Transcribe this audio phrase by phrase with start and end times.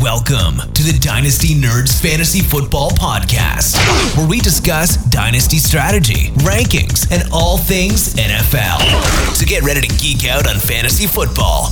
[0.00, 3.76] Welcome to the Dynasty Nerds Fantasy Football Podcast,
[4.16, 8.78] where we discuss dynasty strategy, rankings, and all things NFL.
[9.34, 11.68] So get ready to geek out on fantasy football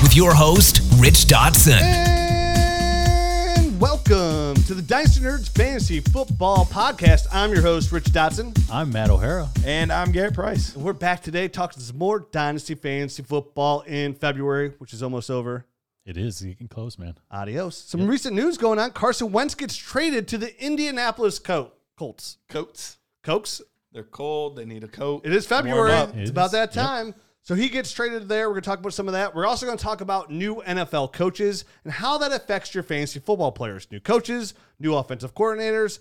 [0.00, 1.80] with your host, Rich Dotson.
[1.80, 7.26] And welcome to the Dynasty Nerds Fantasy Football Podcast.
[7.32, 8.56] I'm your host, Rich Dotson.
[8.70, 9.48] I'm Matt O'Hara.
[9.64, 10.76] And I'm Garrett Price.
[10.76, 15.32] And we're back today talking some more Dynasty Fantasy Football in February, which is almost
[15.32, 15.66] over.
[16.06, 17.16] It is getting close, man.
[17.30, 17.76] Adios.
[17.76, 18.92] Some recent news going on.
[18.92, 22.38] Carson Wentz gets traded to the Indianapolis Col- Colts.
[22.48, 22.96] Coats.
[23.24, 23.60] Cokes.
[23.92, 24.56] They're cold.
[24.56, 25.26] They need a coat.
[25.26, 25.90] It is February.
[25.90, 26.16] Warm up.
[26.16, 26.52] It's It about is.
[26.52, 26.84] that Yep.
[26.86, 27.14] time.
[27.42, 28.48] So he gets traded there.
[28.48, 29.34] We're going to talk about some of that.
[29.34, 33.18] We're also going to talk about new NFL coaches and how that affects your fantasy
[33.20, 33.86] football players.
[33.90, 36.00] New coaches, new offensive coordinators,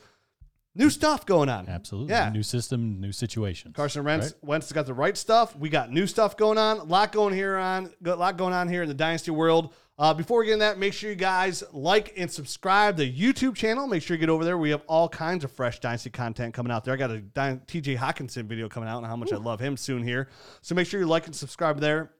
[0.74, 1.70] new stuff going on.
[1.70, 2.12] Absolutely.
[2.14, 2.30] Yeah.
[2.30, 3.74] New system, new situation.
[3.74, 4.44] Carson Wentz, Right?
[4.44, 5.56] Wentz has got the right stuff.
[5.56, 6.80] We got new stuff going on.
[6.80, 9.74] A lot going here on a lot going on here in the Dynasty world.
[9.98, 13.56] Uh, before we get in that, make sure you guys like and subscribe the YouTube
[13.56, 13.88] channel.
[13.88, 14.58] Make sure you get over there.
[14.58, 16.94] We have all kinds of fresh Dynasty content coming out there.
[16.94, 19.78] I got a Dy- TJ Hockenson video coming out and how much I love him
[19.78, 20.28] soon here.
[20.62, 22.12] So make sure you like and subscribe there.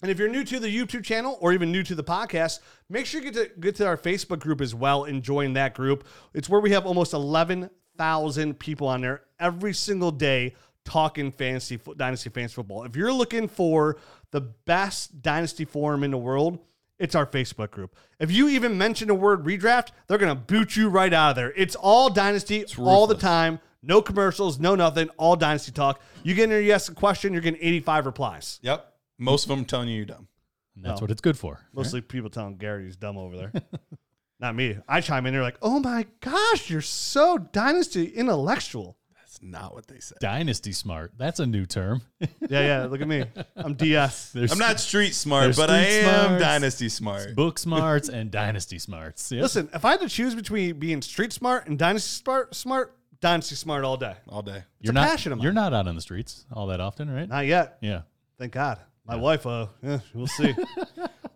[0.00, 3.04] And if you're new to the YouTube channel or even new to the podcast, make
[3.04, 6.06] sure you get to get to our Facebook group as well and join that group.
[6.34, 12.30] It's where we have almost 11,000 people on there every single day talking fantasy dynasty
[12.30, 12.84] fantasy football.
[12.84, 13.96] If you're looking for
[14.30, 16.60] the best dynasty forum in the world,
[16.98, 17.94] it's our Facebook group.
[18.18, 21.36] If you even mention the word redraft, they're going to boot you right out of
[21.36, 21.52] there.
[21.56, 23.60] It's all dynasty all the time.
[23.82, 26.00] No commercials, no nothing, all dynasty talk.
[26.24, 28.58] You get in there, you ask a question, you're getting 85 replies.
[28.62, 28.92] Yep.
[29.18, 30.26] Most of them telling you you're dumb.
[30.74, 31.04] And that's No.
[31.04, 31.60] what it's good for.
[31.72, 33.52] Mostly people telling Gary he's dumb over there.
[34.40, 34.78] Not me.
[34.88, 38.97] I chime in there like, oh my gosh, you're so dynasty intellectual.
[39.40, 40.18] That's not what they said.
[40.20, 41.12] Dynasty smart.
[41.16, 42.02] That's a new term.
[42.50, 42.84] Yeah, yeah.
[42.86, 43.24] Look at me.
[43.56, 44.32] I'm DS.
[44.34, 46.42] There's I'm not street smart, There's but I street am smarts.
[46.42, 47.34] dynasty smart.
[47.36, 49.30] book smarts and dynasty smarts.
[49.30, 49.42] Yep.
[49.42, 53.54] Listen, if I had to choose between being street smart and dynasty smart, smart, dynasty
[53.54, 54.14] smart all day.
[54.30, 54.64] All day.
[54.80, 55.42] you're a not passion of mine.
[55.44, 57.28] you're not out on the streets all that often, right?
[57.28, 57.76] Not yet.
[57.82, 58.02] yeah.
[58.38, 58.78] Thank God.
[59.06, 60.54] My wife, uh, yeah, we'll see.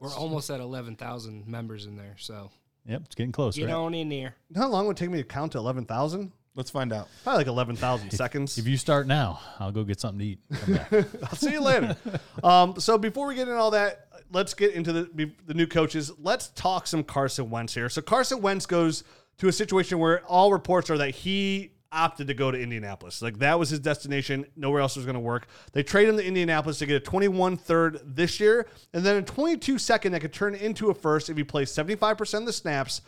[0.00, 2.50] We're almost at 11,000 members in there, so
[2.86, 3.02] Yep.
[3.04, 3.74] It's getting close, get right?
[3.74, 4.34] on in there.
[4.48, 6.32] You know how long would it would take me to count to 11,000?
[6.54, 7.08] Let's find out.
[7.24, 8.58] Probably like 11,000 seconds.
[8.58, 10.38] If you start now, I'll go get something to eat.
[10.52, 10.92] Come back.
[11.22, 11.96] I'll see you later.
[12.44, 16.12] um, so before we get into all that, let's get into the the new coaches.
[16.18, 17.88] Let's talk some Carson Wentz here.
[17.88, 19.04] So Carson Wentz goes
[19.38, 23.22] to a situation where all reports are that he opted to go to Indianapolis.
[23.22, 24.46] Like that was his destination.
[24.56, 25.46] Nowhere else was going to work.
[25.72, 29.22] They trade him to Indianapolis to get a 21 third this year, and then a
[29.22, 33.02] 22 second that could turn into a first if he plays 75% of the snaps,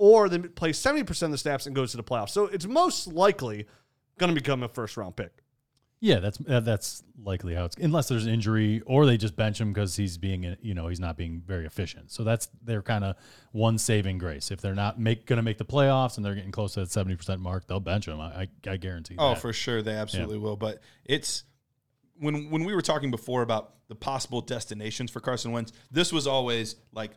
[0.00, 2.30] or they play 70% of the snaps and goes to the playoffs.
[2.30, 3.66] So it's most likely
[4.16, 5.30] going to become a first round pick.
[6.02, 9.60] Yeah, that's uh, that's likely how it's unless there's an injury or they just bench
[9.60, 12.10] him because he's being you know he's not being very efficient.
[12.10, 13.16] So that's their kind of
[13.52, 14.50] one saving grace.
[14.50, 16.90] If they're not make going to make the playoffs and they're getting close to that
[16.90, 18.18] seventy percent mark, they'll bench him.
[18.18, 19.16] I I, I guarantee.
[19.18, 19.42] Oh, that.
[19.42, 19.82] for sure.
[19.82, 20.56] They absolutely will.
[20.56, 21.44] But it's
[22.18, 26.26] when when we were talking before about the possible destinations for Carson Wentz, this was
[26.26, 27.10] always like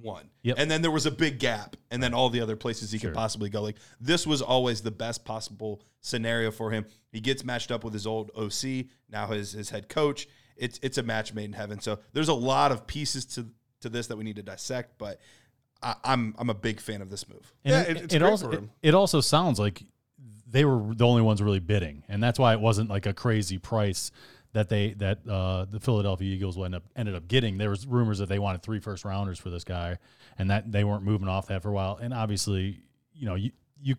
[0.00, 0.30] one.
[0.42, 0.56] Yep.
[0.58, 3.14] And then there was a big gap, and then all the other places he could
[3.14, 3.62] possibly go.
[3.62, 6.86] Like this was always the best possible scenario for him.
[7.12, 10.28] He gets matched up with his old OC, now his his head coach.
[10.56, 11.80] It's it's a match made in heaven.
[11.80, 13.46] So there's a lot of pieces to
[13.80, 15.20] to this that we need to dissect, but
[15.82, 17.52] I, I'm I'm a big fan of this move.
[17.64, 18.70] And Yeah, it, it- it's it great also for it, him.
[18.82, 19.84] it also sounds like
[20.50, 23.58] they were the only ones really bidding, and that's why it wasn't like a crazy
[23.58, 24.10] price
[24.52, 27.58] that they that uh, the Philadelphia Eagles ended up ended up getting.
[27.58, 29.98] There was rumors that they wanted three first rounders for this guy,
[30.38, 31.98] and that they weren't moving off that for a while.
[32.00, 32.80] And obviously,
[33.14, 33.50] you know, you
[33.80, 33.94] you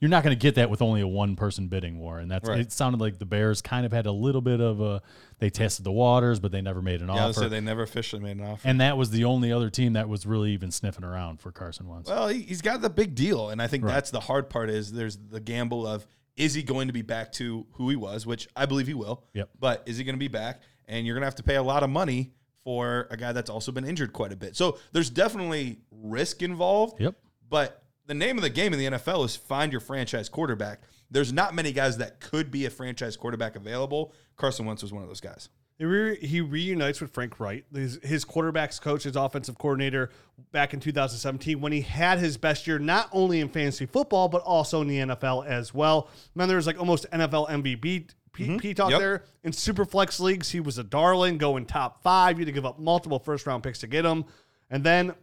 [0.00, 2.48] you're not going to get that with only a one person bidding war, and that's
[2.48, 2.60] Right.
[2.60, 2.72] it.
[2.72, 5.02] Sounded like the Bears kind of had a little bit of a
[5.38, 7.48] they tested the waters, but they never made an Yeah, offer.
[7.48, 8.66] they never officially made an offer.
[8.68, 11.88] and that was the only other team that was really even sniffing around for Carson
[11.88, 12.08] Wentz.
[12.08, 14.70] Well, he, he's got the big deal, and I think that's the hard part.
[14.70, 16.06] Is there's the gamble of
[16.38, 19.24] is he going to be back to who he was, which I believe he will.
[19.34, 19.50] Yep.
[19.58, 20.62] But is he going to be back?
[20.86, 22.32] And you're going to have to pay a lot of money
[22.64, 24.56] for a guy that's also been injured quite a bit.
[24.56, 27.00] So there's definitely risk involved.
[27.00, 27.16] Yep.
[27.50, 30.82] But the name of the game in the NFL is find your franchise quarterback.
[31.10, 34.12] There's not many guys that could be a franchise quarterback available.
[34.36, 35.48] Carson Wentz was one of those guys.
[35.78, 40.10] He, re- he reunites with Frank Reich, his, his quarterbacks coach, his offensive coordinator
[40.50, 44.42] back in 2017 when he had his best year, not only in fantasy football, but
[44.42, 46.08] also in the NFL as well.
[46.34, 48.56] Man, there was like almost NFL MVP P, mm-hmm.
[48.58, 49.00] P talk Yep.
[49.00, 49.24] there.
[49.44, 52.38] In super flex leagues, he was a darling, going top five.
[52.38, 54.24] You had to give up multiple first round picks to get him.
[54.70, 55.14] And then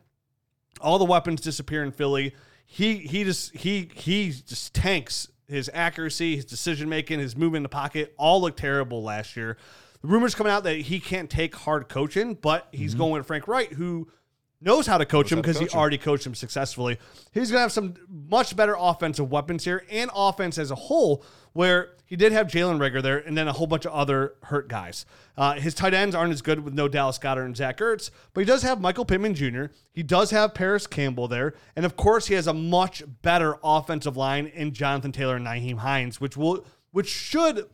[0.81, 2.34] all the weapons disappear in Philly.
[2.66, 7.63] He he just he he just tanks his accuracy, his decision making, his movement in
[7.63, 8.13] the pocket.
[8.18, 9.57] All looked terrible last year.
[10.06, 13.72] Rumors coming out that he can't take hard coaching, but he's going with Frank Reich,
[13.72, 14.07] who
[14.62, 15.72] knows how to coach him because he him.
[15.74, 16.98] already coached him successfully.
[17.34, 21.24] He's going to have some much better offensive weapons here and offense as a whole,
[21.54, 24.68] where he did have Jalen Reagor there and then a whole bunch of other hurt
[24.68, 25.06] guys.
[25.38, 28.42] Uh, his tight ends aren't as good with no Dallas Goedert and Zach Ertz, but
[28.42, 29.66] he does have Michael Pittman Jr.
[29.92, 31.54] He does have Parris Campbell there.
[31.75, 35.78] And of course, he has a much better offensive line in Jonathan Taylor and Nyheim
[35.78, 37.68] Hines, which will which should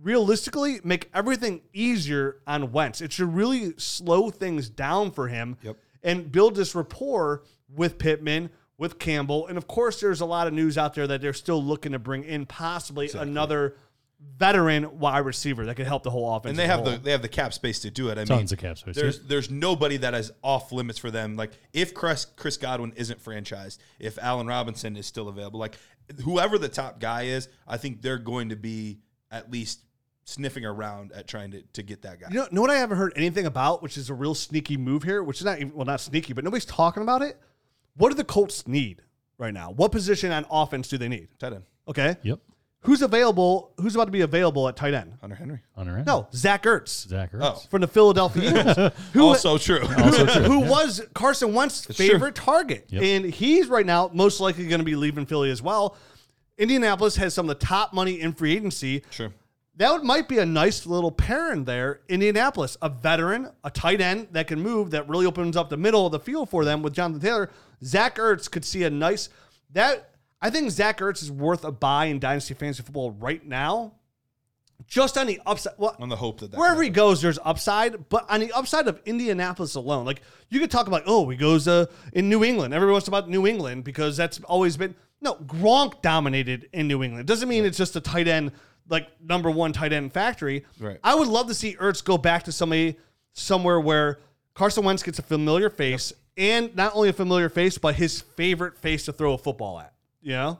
[0.00, 3.00] realistically make everything easier on Wentz.
[3.00, 5.76] It should really slow things down for him Yep.
[6.02, 7.42] and build this rapport
[7.74, 9.46] with Pittman, with Campbell.
[9.48, 11.98] And of course, there's a lot of news out there that they're still looking to
[11.98, 13.74] bring in possibly another
[14.36, 16.50] veteran wide receiver that could help the whole offense.
[16.50, 17.00] and they have the whole.
[17.00, 18.18] they have the cap space to do it.
[18.18, 19.24] I Tons mean, of cap space, There's yeah.
[19.28, 21.36] there's nobody that is off limits for them.
[21.36, 25.76] Like if Chris Chris Godwin isn't franchised, if Allen Robinson is still available, like
[26.24, 28.98] whoever the top guy is, I think they're going to be
[29.30, 29.80] at least
[30.28, 32.28] sniffing around at trying to, to get that guy.
[32.30, 35.02] You know, know what I haven't heard anything about, which is a real sneaky move
[35.02, 37.38] here, which is not even, well, not sneaky, but nobody's talking about it.
[37.96, 39.02] What do the Colts need
[39.38, 39.70] right now?
[39.72, 41.28] What position on offense do they need?
[41.38, 42.16] Tight end, Okay.
[42.22, 42.40] Yep.
[42.82, 43.72] Who's available?
[43.78, 45.14] Who's about to be available at tight end?
[45.20, 45.58] Hunter Henry.
[45.76, 46.06] On our end.
[46.06, 47.40] No, Zach Ertz Zach Ertz.
[47.42, 47.60] Oh.
[47.70, 49.80] from the Philadelphia Eagles, who, Also true.
[49.80, 52.84] who was Carson Wentz's favorite target.
[52.90, 53.02] Yep.
[53.02, 55.96] And he's right now most likely going to be leaving Philly as well.
[56.56, 59.02] Indianapolis has some of the top money in free agency.
[59.10, 59.32] Sure.
[59.78, 62.00] That would, might be a nice little pairing there.
[62.08, 66.04] Indianapolis, a veteran, a tight end that can move, that really opens up the middle
[66.04, 67.50] of the field for them with Jonathan Taylor.
[67.84, 69.28] Zach Ertz could see a nice
[69.72, 70.10] that.
[70.40, 73.94] I think Zach Ertz is worth a buy in Dynasty Fantasy Football right now,
[74.86, 75.74] just on the upside.
[75.78, 78.08] Well, On the hope that, that wherever can he goes, there's upside.
[78.08, 81.66] But on the upside of Indianapolis alone, like you could talk about, oh, he goes
[81.66, 82.72] uh, in New England.
[82.74, 87.26] Everyone Everyone's about New England because that's always been no Gronk dominated in New England.
[87.26, 88.52] Doesn't mean it's just a tight end
[88.88, 90.64] like number one tight end factory.
[90.78, 90.98] Right.
[91.02, 92.96] I would love to see Ertz go back to somebody
[93.32, 94.18] somewhere where
[94.54, 98.78] Carson Wentz gets a familiar face and not only a familiar face, but his favorite
[98.78, 99.92] face to throw a football at.
[100.20, 100.58] You know,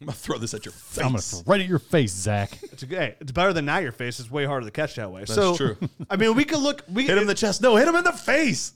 [0.00, 1.04] I'm gonna throw this at your face.
[1.04, 2.58] I'm gonna throw right at your face, Zach.
[2.62, 4.20] it's a hey, it's better than not your face.
[4.20, 5.24] It's way harder to catch that way.
[5.24, 5.76] so true.
[6.10, 6.84] I mean, we could look.
[6.92, 7.62] We hit him in the chest.
[7.62, 8.72] No, hit him in the face.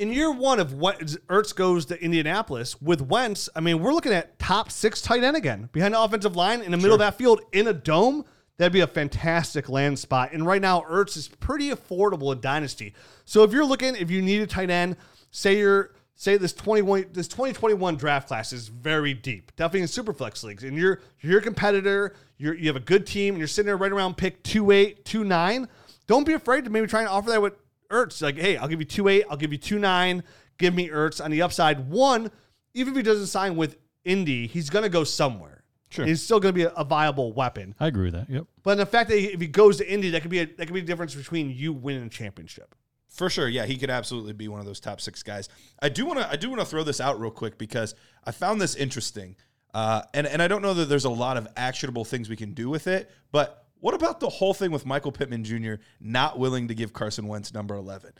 [0.00, 0.98] In year one of what
[1.28, 5.36] Ertz goes to Indianapolis with Wentz, I mean, we're looking at top six tight end
[5.36, 8.24] again behind the offensive line in the middle of that field in a dome.
[8.56, 10.32] That'd be a fantastic land spot.
[10.32, 12.94] And right now, Ertz is pretty affordable in Dynasty.
[13.26, 14.96] So if you're looking, if you need a tight end,
[15.32, 20.42] say you're say this 21 this 2021 draft class is very deep, definitely in superflex
[20.42, 23.66] leagues, and you're you're a competitor, you're you have a good team, and you're sitting
[23.66, 25.68] there right around pick two eight, two nine.
[26.06, 27.52] Don't be afraid to maybe try and offer that with
[27.90, 28.22] Ertz.
[28.22, 30.22] Like, hey, I'll give you two eight, I'll give you two nine,
[30.58, 31.90] give me Ertz on the upside.
[31.90, 32.30] One,
[32.74, 35.64] even if he doesn't sign with Indy, he's gonna go somewhere.
[35.90, 36.06] Sure.
[36.06, 37.74] He's still gonna be a, a viable weapon.
[37.80, 38.30] I agree with that.
[38.30, 38.46] Yep.
[38.62, 40.66] But the fact that he, if he goes to Indy, that could be a that
[40.66, 42.74] could be the difference between you winning a championship.
[43.08, 45.48] For sure, yeah, he could absolutely be one of those top six guys.
[45.82, 48.30] I do want to, I do want to throw this out real quick because I
[48.30, 49.34] found this interesting,
[49.74, 52.54] uh, and and I don't know that there's a lot of actionable things we can
[52.54, 53.10] do with it.
[53.32, 55.74] But what about the whole thing with Michael Pittman Jr.
[56.00, 58.12] not willing to give Carson Wentz number eleven?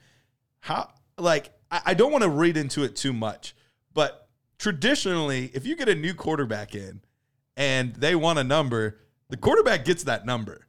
[0.61, 3.55] How like I, I don't want to read into it too much,
[3.95, 4.29] but
[4.59, 7.01] traditionally, if you get a new quarterback in
[7.57, 8.99] and they want a number,
[9.29, 10.67] the quarterback gets that number.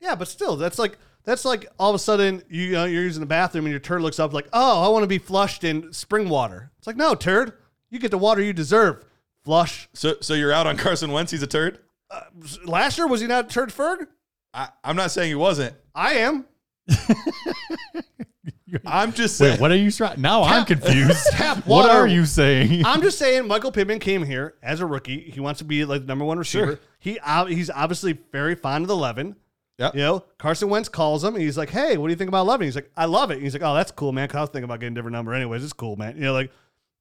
[0.00, 3.20] Yeah, but still, that's like that's like all of a sudden you know, you're using
[3.20, 5.92] the bathroom and your turd looks up like, oh, I want to be flushed in
[5.92, 6.70] spring water.
[6.78, 7.54] It's like, no, turd,
[7.90, 9.04] you get the water you deserve.
[9.44, 9.88] Flush.
[9.94, 11.32] So so you're out on Carson Wentz.
[11.32, 11.80] He's a turd.
[12.10, 12.20] Uh,
[12.64, 14.06] last year was he not a turd Ferg?
[14.56, 15.74] I, I'm not saying he wasn't.
[15.94, 16.46] I am.
[18.86, 19.52] I'm just saying.
[19.52, 20.20] Wait, what are you trying?
[20.20, 21.26] Now I'm confused.
[21.30, 22.84] tap what are you saying?
[22.84, 25.30] I'm just saying, Michael Pittman came here as a rookie.
[25.30, 26.66] He wants to be like the number one receiver.
[26.66, 26.78] Sure.
[26.98, 29.36] He ob- he's obviously very fond of the eleven.
[29.78, 29.94] Yep.
[29.94, 32.42] You know, Carson Wentz calls him and he's like, "Hey, what do you think about
[32.42, 32.64] eleven?
[32.64, 34.50] He's like, "I love it." And he's like, "Oh, that's cool, man." Cause I was
[34.50, 35.62] thinking about getting a different number, anyways.
[35.62, 36.16] It's cool, man.
[36.16, 36.50] You know, like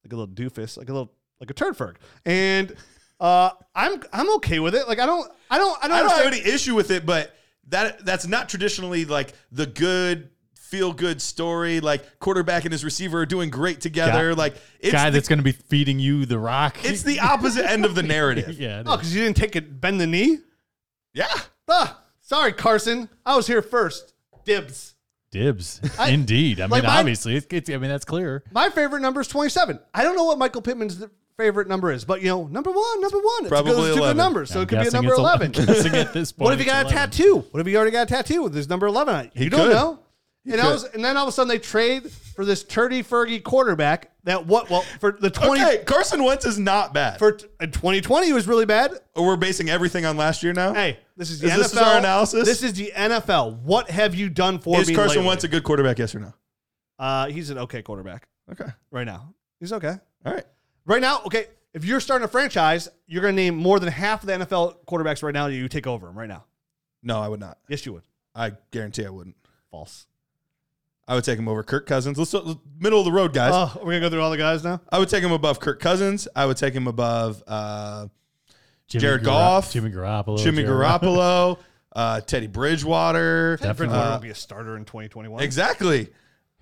[0.04, 1.96] like a little doofus, like a little like a turd ferg.
[2.26, 2.76] And
[3.20, 4.90] uh, I'm I'm okay with it.
[4.90, 7.34] Like I don't I don't I don't, I don't have any issue with it, but
[7.68, 11.80] that that's not traditionally like the good feel good story.
[11.80, 14.30] Like quarterback and his receiver are doing great together.
[14.34, 16.78] Guy- like it's Guy the, that's going to be feeding you the rock.
[16.84, 18.60] it's the opposite end of the narrative.
[18.60, 18.84] yeah.
[18.86, 20.40] Oh, because you didn't take it, bend the knee.
[21.14, 21.28] Yeah.
[21.68, 23.10] Ah, sorry, Carson.
[23.26, 24.14] I was here first.
[24.44, 24.94] Dibs.
[25.32, 25.82] Dibs.
[26.00, 26.60] I- Indeed.
[26.60, 27.70] I mean, my- obviously, it's, it's.
[27.70, 28.44] I mean, that's clear.
[28.52, 29.80] My favorite number is 27.
[29.94, 31.04] I don't know what Michael Pittman's
[31.38, 33.42] favorite number is, but you know, number one, number one.
[33.42, 34.18] It's Probably a good, it's a good 11.
[34.18, 35.46] number, so I'm it could be a guessing number it's 11.
[35.58, 36.46] I'm guessing at this point.
[36.46, 37.46] what if you it's got a tattoo?
[37.52, 39.32] What if you already got a tattoo with his number 11 on it?
[39.36, 39.74] You don't could.
[39.74, 40.00] know.
[40.48, 43.42] And, I was, and then all of a sudden they trade for this turdy Fergie
[43.42, 47.18] quarterback that what well for the 20 Okay, Carson Wentz is not bad.
[47.18, 48.92] for t- in 2020 he was really bad.
[49.16, 50.72] or we're basing everything on last year now.
[50.72, 51.58] Hey, this is the Is NFL.
[51.58, 52.46] this our analysis?
[52.46, 53.58] This is the NFL.
[53.64, 54.82] What have you done for me?
[54.82, 54.94] is me?
[54.94, 55.28] Carson lately?
[55.30, 55.98] Wentz a good quarterback?
[55.98, 56.34] Yes or no?
[57.00, 58.28] Uh, he's an okay quarterback.
[58.52, 58.70] Okay.
[58.92, 59.34] right now.
[59.60, 59.96] He's okay.
[60.28, 60.46] All right.
[60.86, 64.22] Right now, okay, if you're starting a franchise, you're going to name more than half
[64.24, 66.46] of the NFL quarterbacks right now you take over them right now.
[67.04, 67.58] No, I would not.
[67.68, 68.04] Yes, you would.
[68.34, 69.36] I guarantee I wouldn't.
[69.72, 70.06] False.
[71.08, 72.18] I would take him over Kirk Cousins.
[72.18, 73.52] Let's, let's middle of the road, guys.
[73.54, 74.82] Oh, we're going to go through all the guys now?
[74.90, 76.28] I would take him above Kirk Cousins.
[76.36, 78.08] I would take him above uh,
[78.88, 81.60] Jimmy Jared Gara- Goff, Jimmy Garoppolo, Jimmy Jared- Garoppolo,
[81.96, 83.58] uh, Teddy Bridgewater.
[83.58, 85.44] Bridgewater Uh, will be a starter in 2021.
[85.44, 86.10] exactly.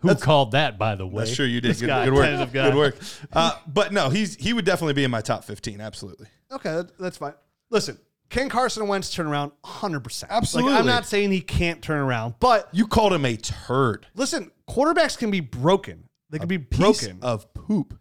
[0.03, 1.23] Who called that, by the way?
[1.25, 1.45] That's true.
[1.45, 2.51] You did good, good work.
[2.51, 2.95] Good work.
[3.33, 5.81] Uh, but no, he's he would definitely be in my top fifteen.
[5.81, 6.27] Absolutely.
[6.51, 7.33] Okay, that- that's fine.
[7.71, 7.97] Listen,
[8.29, 9.51] can Carson Wentz turn around?
[9.63, 10.25] 100%.
[10.29, 10.71] Absolutely.
[10.73, 14.05] Like, I'm not saying he can't turn around, but You called him a turd.
[14.13, 16.07] listen, quarterbacks can be broken.
[16.29, 17.19] They can be Piece broken.
[17.23, 17.97] of poop.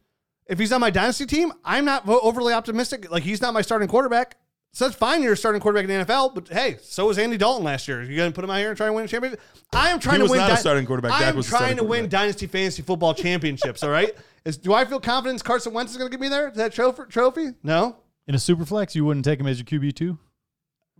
[0.46, 3.10] if he's on my dynasty team, I'm not overly optimistic.
[3.10, 4.36] Like he's not my starting quarterback.
[4.74, 5.22] So that's fine.
[5.22, 8.02] You're a starting quarterback in the NFL, but hey, so was Andy Dalton last year.
[8.02, 9.40] You going to put him out here and try to win a championship?
[9.72, 10.40] I am trying He to was win.
[10.40, 11.12] not a starting quarterback.
[11.20, 13.82] I'm trying to win dynasty fantasy football championships.
[13.82, 14.12] all right.
[14.46, 16.50] Is do I feel confidence Carson Wentz is going to get me there?
[16.52, 17.02] That trophy?
[17.10, 17.48] Trophy?
[17.62, 17.96] No.
[18.26, 20.18] In a super flex, you wouldn't take him as your QB two.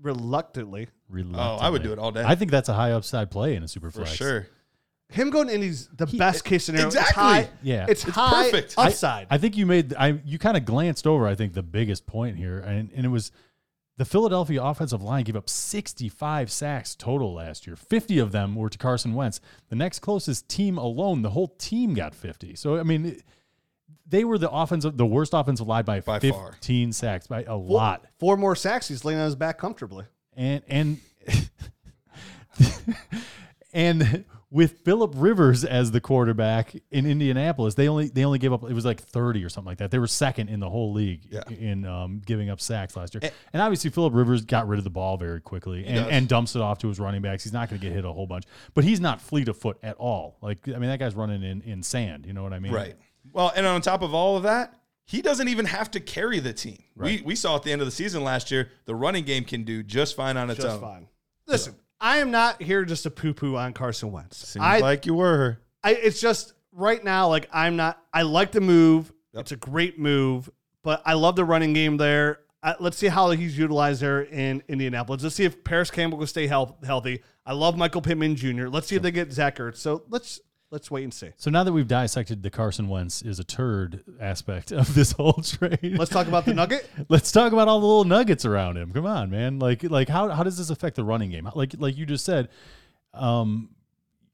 [0.00, 0.88] Reluctantly,
[1.34, 2.24] Oh, I would do it all day.
[2.26, 4.12] I think that's a high upside play in a super for flex.
[4.16, 4.46] sure.
[5.10, 6.86] him going to Indy's the best case scenario.
[6.88, 7.22] It's exactly.
[7.22, 7.86] high- Yeah.
[7.88, 8.74] it's, It's high perfect.
[8.78, 9.26] I- upside.
[9.30, 12.36] I, think you made I you kind of glanced over I think the biggest point
[12.38, 13.30] here and, and it was
[13.98, 17.76] the Philadelphia offensive line gave up 65 sacks total last year.
[17.76, 19.40] 50 of them were to Carson Wentz.
[19.68, 22.54] The next closest team alone, the whole team got 50.
[22.56, 23.20] So I mean
[24.06, 26.52] they were the offensive the worst offensive line by, By far.
[26.52, 28.06] 15 sacks by a Four- lot.
[28.18, 28.88] Four more sacks.
[28.88, 30.04] He's laying on his back comfortably.
[30.34, 30.98] And and
[33.72, 38.62] and with Philip Rivers as the quarterback in Indianapolis, they only they only gave up
[38.64, 39.90] it was like 30 or something like that.
[39.90, 41.42] They were second in the whole league Yeah.
[41.48, 43.22] in um, giving up sacks last year.
[43.54, 46.60] And, obviously Philip Rivers got rid of the ball very quickly and, and dumps it
[46.60, 47.42] off to his running backs.
[47.44, 48.44] He's not going to get hit a whole bunch,
[48.74, 50.36] but he's not fleet of foot at all.
[50.42, 52.72] Like I mean that guy's running in in sand, you know what I mean?
[52.72, 52.94] Right.
[53.32, 54.74] Well, and on top of all of that,
[55.06, 56.82] he doesn't even have to carry the team.
[56.94, 59.64] We we saw at the end of the season last year, the running game can
[59.64, 60.80] do just fine on its Just own.
[60.80, 61.08] fine.
[61.46, 64.36] Listen, I am not here just to poo poo on Carson Wentz.
[64.48, 65.60] Seems I, like you were.
[65.84, 68.02] I, it's just right now, like I'm not.
[68.12, 69.12] I like the move.
[69.32, 70.50] It's a great move,
[70.82, 72.40] but I love the running game there.
[72.60, 75.22] I, let's see how he's utilized there in Indianapolis.
[75.22, 77.22] Let's see if Parris Campbell will stay health, healthy.
[77.46, 78.66] I love Michael Pittman Jr.
[78.66, 79.76] Let's see if they get Zach Ertz.
[79.76, 80.40] So let's
[80.72, 81.30] let's wait and see.
[81.36, 85.34] So now that we've dissected the Carson Wentz is a turd aspect of this whole
[85.34, 86.90] trade, Let's talk about the Nugget.
[87.08, 88.90] Let's talk about all the little nuggets around him.
[88.90, 89.60] Come on, man.
[89.60, 91.48] Like like how how does this affect the running game?
[91.54, 92.48] Like like you just said,
[93.14, 93.68] um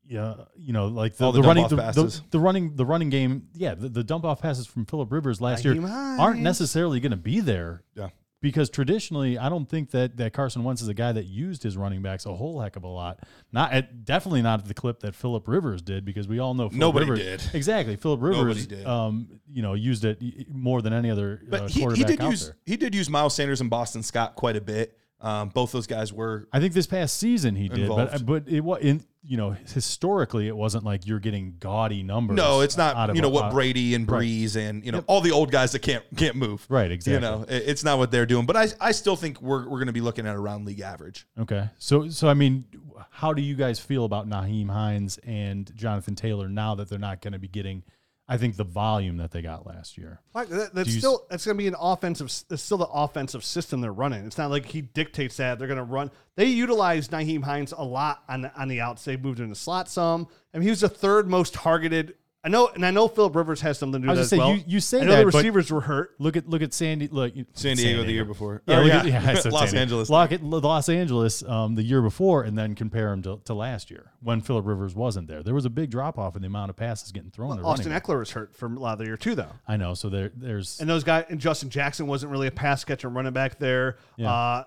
[0.07, 3.49] yeah, you know, like the, the the running the, the, the running the running game,
[3.54, 7.11] yeah, the, the dump off passes from Philip Rivers last year Nyheim aren't necessarily going
[7.11, 7.83] to be there.
[7.95, 8.09] Yeah.
[8.40, 11.76] Because traditionally, I don't think that, that Carson Wentz is a guy that used his
[11.76, 13.25] running backs a whole heck of a lot.
[13.52, 16.68] Not at, definitely not at the clip that Philip Rivers did, because we all know
[16.68, 17.54] Phillip Nobody Rivers, did.
[17.54, 21.80] Exactly, Philip Rivers, um, you know, used it more than any other uh, But he,
[21.80, 22.57] quarterback he did use there.
[22.66, 24.98] he did use Miles Sanders and Boston Scott quite a bit.
[25.20, 28.26] Um, both those guys were I think this past season he did, but Involved.
[28.26, 32.37] but it was in you know historically it wasn't like you're getting gaudy numbers.
[32.37, 34.22] no, it's out not of you know a- what Brady and right.
[34.22, 36.64] Brees and you know all the old guys that can't can't move.
[36.68, 37.14] Right, exactly.
[37.14, 38.46] You know, it- it's not what they're doing.
[38.46, 41.26] But I I still think we're we're going to be looking at around league average.
[41.37, 42.64] Okay, so so I mean,
[43.10, 47.20] how do you guys feel about Nyheim Hines and Jonathan Taylor now that they're not
[47.22, 47.82] going to be getting?
[48.30, 50.20] I think the volume that they got last year.
[50.35, 52.26] That- that's you- still that's going to be an offensive.
[52.50, 54.26] It's still the offensive system they're running.
[54.26, 56.11] It's not like he dictates that they're going to run.
[56.37, 59.04] They utilized Nyheim Hines a lot on the, on the outs.
[59.04, 60.28] They moved him in the slot some.
[60.52, 62.14] I mean, he was the third most targeted.
[62.45, 64.37] I know, and I know Philip Rivers has something to do I with was that
[64.37, 64.59] as gonna well.
[64.59, 66.11] say, you- you say I know that, the but- receivers were hurt.
[66.21, 67.09] Look at look at Sandy.
[67.09, 68.62] Look, San Diego the year before.
[68.66, 69.80] Yeah, Or, look at, yeah, I said Los San Diego.
[69.83, 70.09] Angeles.
[70.11, 73.90] Look at Los Angeles um, the year before, and then compare him to, to last
[73.90, 75.42] year when Philip Rivers wasn't there.
[75.42, 77.57] There was a big drop off in the amount of passes getting thrown.
[77.59, 79.50] to Austin running Ekeler was hurt for a lot of the year too, though.
[79.66, 79.95] I know.
[79.95, 83.33] So there, there's And those guys, and Justin Jackson wasn't really a pass catcher running
[83.33, 83.97] back there.
[84.16, 84.33] Yeah.
[84.33, 84.64] Uh,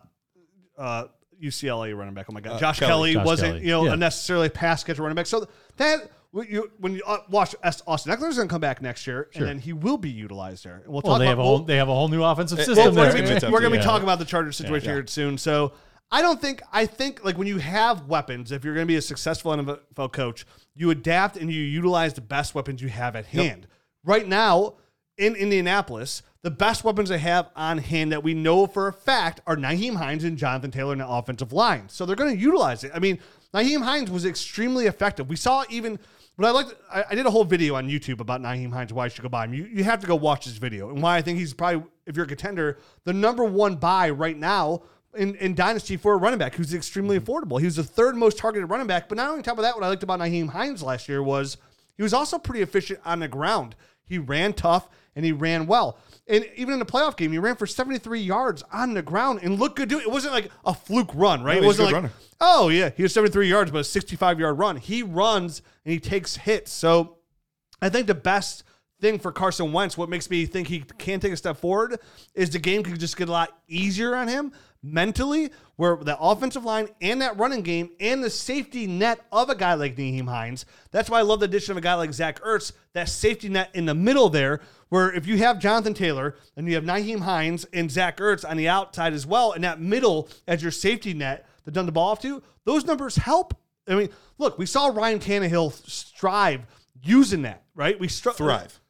[0.77, 1.03] uh,
[1.41, 2.25] UCLA running back.
[2.29, 2.89] Oh my God, Uh, Josh Kelley.
[2.89, 3.61] Kelley, Josh wasn't Kelley.
[3.65, 3.95] you know Yeah.
[3.95, 5.25] necessarily a pass catcher running back.
[5.25, 5.47] So
[5.77, 9.05] that when you when you uh, watch S- Austin Ekeler's going to come back next
[9.05, 9.41] year, Sure.
[9.43, 10.75] and then he will be utilized there.
[10.75, 12.57] And We'll, well talk they about, have a whole, they have a whole new offensive
[12.59, 12.75] system.
[12.77, 13.05] Well, there.
[13.05, 13.83] We're gonna gonna, be we're gonna be Yeah.
[13.83, 14.95] talking about the Chargers situation Yeah.
[14.95, 15.37] here soon.
[15.37, 15.73] So
[16.11, 18.97] I don't think I think like when you have weapons, if you're going to be
[18.97, 20.45] a successful NFL coach,
[20.75, 23.67] you adapt and you utilize the best weapons you have at hand.
[24.03, 24.75] Right now
[25.17, 29.39] in Indianapolis, the best weapons they have on hand that we know for a fact
[29.45, 31.87] are Nyheim Hines and Jonathan Taylor in the offensive line.
[31.89, 32.91] So they're going to utilize it.
[32.95, 33.19] I mean,
[33.53, 35.29] Nyheim Hines was extremely effective.
[35.29, 35.99] We saw even
[36.37, 39.05] but I like I, I did a whole video on YouTube about Nyheim Hines, why
[39.05, 39.53] you should go buy him.
[39.53, 42.15] You, you have to go watch this video and why I think he's probably, if
[42.15, 44.83] you're a contender, the number one buy right now
[45.15, 47.31] in, in Dynasty for a running back who's extremely mm-hmm.
[47.31, 47.59] affordable.
[47.59, 49.09] He was the third most targeted running back.
[49.09, 51.57] But not only top of that, what I liked about Nyheim Hines last year was
[51.97, 53.75] he was also pretty efficient on the ground.
[54.03, 55.97] He ran tough and he ran well.
[56.27, 59.59] And even in the playoff game, he ran for 73 yards on the ground and
[59.59, 60.07] looked good doing it.
[60.07, 61.57] It wasn't like a fluke run, right?
[61.57, 62.13] No, it wasn't good like, runner.
[62.39, 64.77] oh, yeah, he has 73 yards, but a 65 yard run.
[64.77, 66.71] He runs and he takes hits.
[66.71, 67.17] So
[67.81, 68.63] I think the best
[69.01, 71.99] thing for Carson Wentz, what makes me think he can take a step forward,
[72.35, 76.63] is the game could just get a lot easier on him mentally, where the offensive
[76.63, 80.65] line and that running game and the safety net of a guy like Nyheim Hines.
[80.91, 83.69] That's why I love the addition of a guy like Zach Ertz, that safety net
[83.73, 87.65] in the middle there, where if you have Jonathan Taylor and you have Nyheim Hines
[87.71, 91.47] and Zach Ertz on the outside as well, and that middle as your safety net
[91.63, 93.53] to done the ball off to, those numbers help.
[93.87, 96.65] I mean, look, we saw Ryan Tannehill strive
[97.01, 97.97] using that, right?
[97.97, 98.81] We str- Thrive.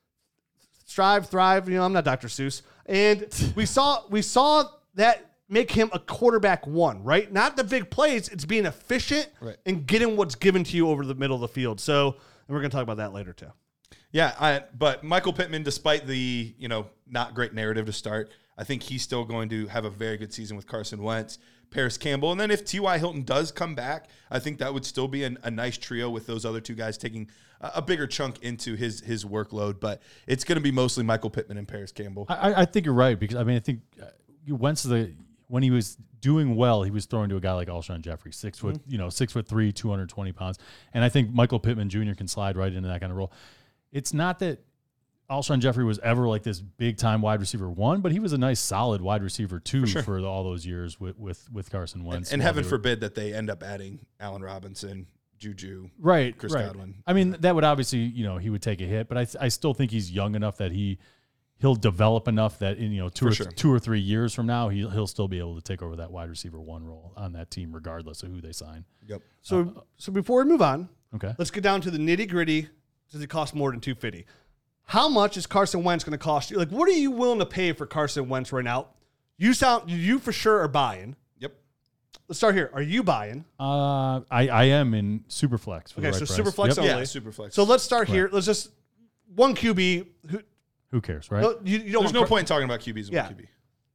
[0.86, 1.70] strive, thrive.
[1.70, 2.28] You know, I'm not Dr.
[2.30, 4.64] Seuss, and we saw we saw
[4.96, 7.32] that make him a quarterback one, right?
[7.32, 8.28] Not the big plays.
[8.30, 9.58] It's being efficient Right.
[9.68, 11.80] and getting what's given to you over the middle of the field.
[11.80, 12.16] So, and
[12.50, 13.52] we're gonna talk about that later too.
[14.12, 18.64] Yeah, I, but Michael Pittman, despite the you know not great narrative to start, I
[18.64, 22.32] think he's still going to have a very good season with Carson Wentz, Parris Campbell,
[22.32, 22.98] and then if T.Y.
[22.98, 26.28] Hilton does come back, I think that would still be an, a nice trio with
[26.28, 27.30] those other two guys taking
[27.62, 29.80] a, a bigger chunk into his his workload.
[29.80, 32.26] But it's going to be mostly Michael Pittman and Parris Campbell.
[32.28, 34.06] I, I- think you're right because I mean I think uh,
[34.56, 35.14] Wentz the
[35.48, 38.58] when he was doing well, he was throwing to a guy like Alshon Jeffery, six
[38.60, 40.60] foot, you know, six foot three, two hundred twenty pounds,
[40.94, 42.14] and I think Michael Pittman Jr.
[42.14, 43.32] can slide right into that kind of role.
[43.92, 44.60] It's not that
[45.30, 48.38] Alshon Jeffery was ever like this big time wide receiver one, but he was a
[48.38, 52.32] nice solid wide receiver two for, all those years with with, with Carson Wentz.
[52.32, 55.08] and while heaven were- forbid that they end up adding Allen Robinson,
[55.40, 55.90] Juju.
[56.00, 56.66] right, Chris right.
[56.66, 56.96] Godwin.
[57.08, 59.48] I mean, that would obviously, you know, he would take a hit, but I, I
[59.48, 61.00] still think he's young enough that he
[61.60, 63.46] he'll develop enough that in you know two For or sure.
[63.52, 66.12] two or three years from now he'll he'll still be able to take over that
[66.12, 68.84] wide receiver one role on that team regardless of who they sign.
[69.08, 69.22] Yep.
[69.42, 71.34] So, uh, so before we move on, Okay.
[71.38, 72.68] let's get down to the nitty gritty.
[73.12, 74.26] Does it cost more than two fifty?
[74.86, 76.58] How much is Carson Wentz going to cost you?
[76.58, 78.88] Like, what are you willing to pay for Carson Wentz right now?
[79.38, 81.16] You sound you for sure are buying.
[81.40, 81.54] Yep.
[82.28, 82.70] Let's start here.
[82.74, 83.46] Are you buying?
[83.60, 85.94] Uh, I I am in Superflex.
[85.94, 86.38] For Okay, the right so price.
[86.40, 86.78] Superflex Yep.
[86.80, 86.90] only.
[86.90, 87.56] Yeah, super flex.
[87.56, 88.30] So let's start here.
[88.32, 88.72] Let's just
[89.36, 90.08] one QB.
[90.30, 90.40] Who,
[90.92, 91.42] Who cares, right?
[91.42, 93.12] no, you, you don't There's no cr- point in talking about QBs.
[93.12, 93.28] Yeah.
[93.30, 93.36] Yeah.
[93.36, 93.48] QB.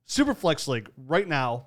[0.09, 1.67] Superflex League right now.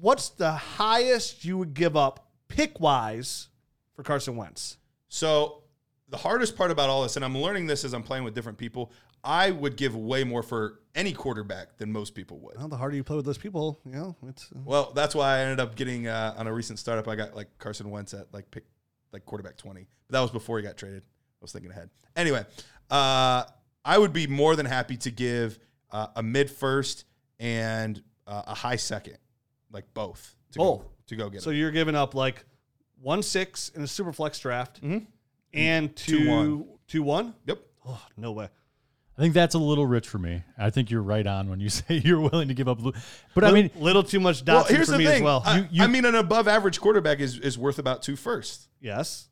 [0.00, 3.48] What's the highest you would give up pick wise
[3.96, 4.76] for Carson Wentz?
[5.08, 5.64] So
[6.10, 8.56] the hardest part about all this, and I'm learning this as I'm playing with different
[8.58, 8.92] people,
[9.22, 12.56] I would give way more for any quarterback than most people would.
[12.56, 15.36] Well, the harder you play with those people, you know, it's uh, Well, that's why
[15.36, 17.06] I ended up getting uh, on a recent startup.
[17.08, 18.64] I got like Carson Wentz at like pick
[19.12, 21.02] like quarterback twenty, but that was before he got traded.
[21.02, 21.90] I was thinking ahead.
[22.16, 22.44] Anyway,
[22.90, 23.44] uh,
[23.84, 25.58] I would be more than happy to give
[25.90, 27.04] uh, a mid first
[27.38, 29.18] and uh, a high second,
[29.72, 30.34] like both.
[30.52, 30.80] To Both.
[30.82, 31.42] go, to go get.
[31.42, 31.56] so him.
[31.56, 32.44] you're giving up like
[33.00, 35.06] one six in a super flex draft Mhm.
[35.58, 36.64] And two Two one.
[36.86, 37.34] two one.
[37.46, 37.58] Yep.
[37.86, 38.48] Oh no way!
[39.16, 40.42] I think that's a little rich for me.
[40.56, 42.78] I think you're right on when you say you're willing to give up.
[43.34, 45.16] But I mean, little too much Well, here's for the me thing.
[45.16, 45.42] as well.
[45.44, 48.68] I, You- you- I mean, an above average quarterback is is worth about two first.
[48.80, 49.28] yes,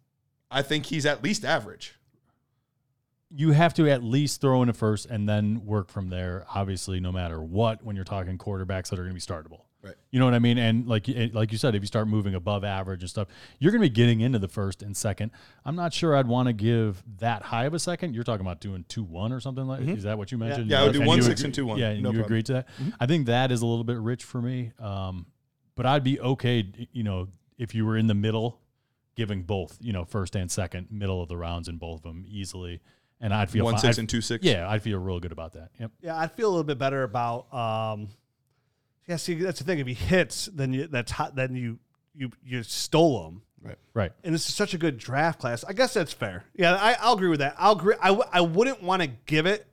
[0.50, 1.94] I think he's at least average.
[3.30, 6.46] you have to at least throw in a first and then work from there.
[6.54, 9.62] Obviously, no matter what, when you're talking quarterbacks that are going to be startable.
[9.86, 9.94] Right.
[10.10, 10.58] You know what I mean?
[10.58, 13.72] And like eh, like you said, if you start moving above average and stuff, you're
[13.72, 15.30] going to be getting into the first and second.
[15.64, 18.14] I'm not sure I'd want to give that high of a second.
[18.14, 19.80] You're talking about doing two one or something like.
[19.82, 20.64] Is that what you mentioned?
[20.64, 20.70] Mm-hmm.
[20.72, 21.78] Yeah, I would do And one, you six, agree- and two, one.
[21.78, 22.22] Yeah, and No you problem.
[22.22, 22.32] Mm-hmm.
[22.32, 22.68] agreed to that.
[23.00, 24.72] I think that is a little bit rich for me.
[24.78, 25.26] Um,
[25.76, 28.60] but I'd be okay, you know, if you were in the middle,
[29.14, 32.24] giving both, you know, first and second, middle of the rounds in both of them
[32.28, 32.80] easily,
[33.20, 33.80] and I'd feel One fine.
[33.80, 34.44] six I'd- and two six.
[34.44, 35.70] Yeah, I'd feel real good about that.
[35.80, 35.90] Yep.
[36.02, 37.52] yeah, I'd feel a little bit better about.
[37.54, 38.08] um
[39.06, 39.78] Yeah, see, that's the thing.
[39.78, 41.36] If he hits, then you that's hot.
[41.36, 41.78] Then you
[42.14, 43.42] you you stole him.
[43.62, 43.78] Right.
[43.94, 44.12] Right.
[44.22, 45.64] and this is such a good draft class.
[45.64, 46.44] I guess that's fair.
[46.54, 47.56] Yeah, I, I'll agree with that.
[47.58, 47.96] I'll agree.
[48.00, 49.66] I, w- I wouldn't want to give it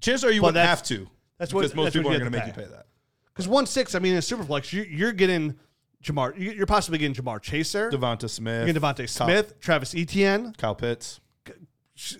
[0.00, 1.08] Chances are you wouldn't have to.
[1.38, 2.68] that's what- because most that's people you aren't going to to make you pay.
[2.70, 2.86] pay that.
[3.34, 3.94] because one six.
[3.94, 5.56] I mean, in Superflex, you, you're getting
[6.02, 6.38] Jamar.
[6.38, 7.90] you- You're possibly getting Jamar Chaser.
[7.90, 8.66] DeVonta Smith.
[8.66, 10.54] You're getting Devontae Kyle- Smith, Travis Etienne.
[10.56, 11.20] Kyle Pitts.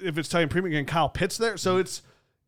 [0.02, 1.56] If it's tight end premium, you're getting Kyle Pitts there.
[1.56, 2.02] So it's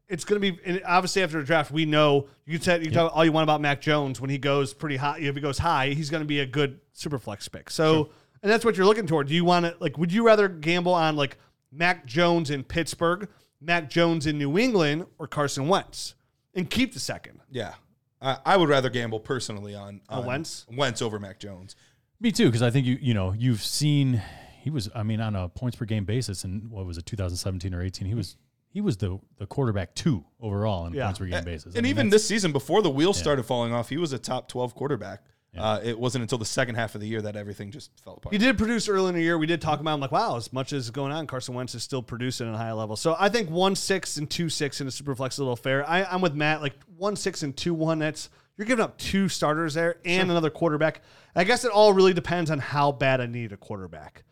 [0.09, 2.85] it's going to be and obviously after the draft, we know you can say you
[2.85, 5.19] can talk all you want about Mac Jones when he goes pretty high.
[5.19, 7.71] If he goes high, he's going to be a good super flex pick.
[7.71, 8.11] So
[8.43, 9.29] and that's what you're looking toward.
[9.29, 9.99] Do you want to like?
[9.99, 11.39] Would you rather gamble on like
[11.73, 13.29] Mac Jones in Pittsburgh,
[13.61, 16.15] Mac Jones in New England, or Carson Wentz,
[16.55, 17.41] and keep the second?
[17.51, 17.75] Yeah.
[18.21, 20.67] I, I would rather gamble personally on, On on Wentz?
[20.73, 21.77] Wentz over Mac Jones.
[22.19, 24.23] Me too, because I think you you know you've seen
[24.63, 27.75] he was I mean on a points per game basis in what was it 2017
[27.75, 28.37] or 18 he was
[28.77, 31.05] he was the the quarterback two overall in Yeah.
[31.07, 31.75] points per game basis.
[31.75, 34.19] I And mean, even this season, before the wheels started falling off, he was a
[34.19, 35.23] top 12 quarterback
[35.57, 38.35] Uh, it wasn't until the second half of the year that everything just fell apart.
[38.35, 39.39] He did produce early in the year.
[39.39, 41.75] We did talk about him like, wow, as much as is going on, Carson Wentz
[41.75, 42.95] is still producing at a high level.
[42.95, 45.57] So I think one six and two six in a super flex is a little
[45.57, 45.89] fair.
[45.89, 47.99] I, I'm with Matt, like one six and two one.
[48.01, 51.01] That's you're giving up two starters there and another quarterback.
[51.35, 54.25] I guess it all really depends on how bad I need a quarterback.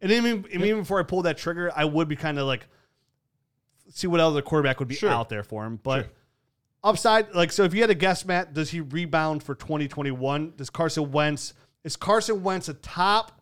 [0.00, 2.66] And even even before I pulled that trigger, I would be kind of like
[3.94, 5.08] see what other quarterback would be Sure.
[5.10, 5.78] out there for him.
[5.82, 6.08] But
[6.82, 10.52] upside, like, so if you had a guess, Matt, does he rebound for 2021?
[10.56, 11.54] Does Carson Wentz,
[11.84, 13.40] is Carson Wentz a top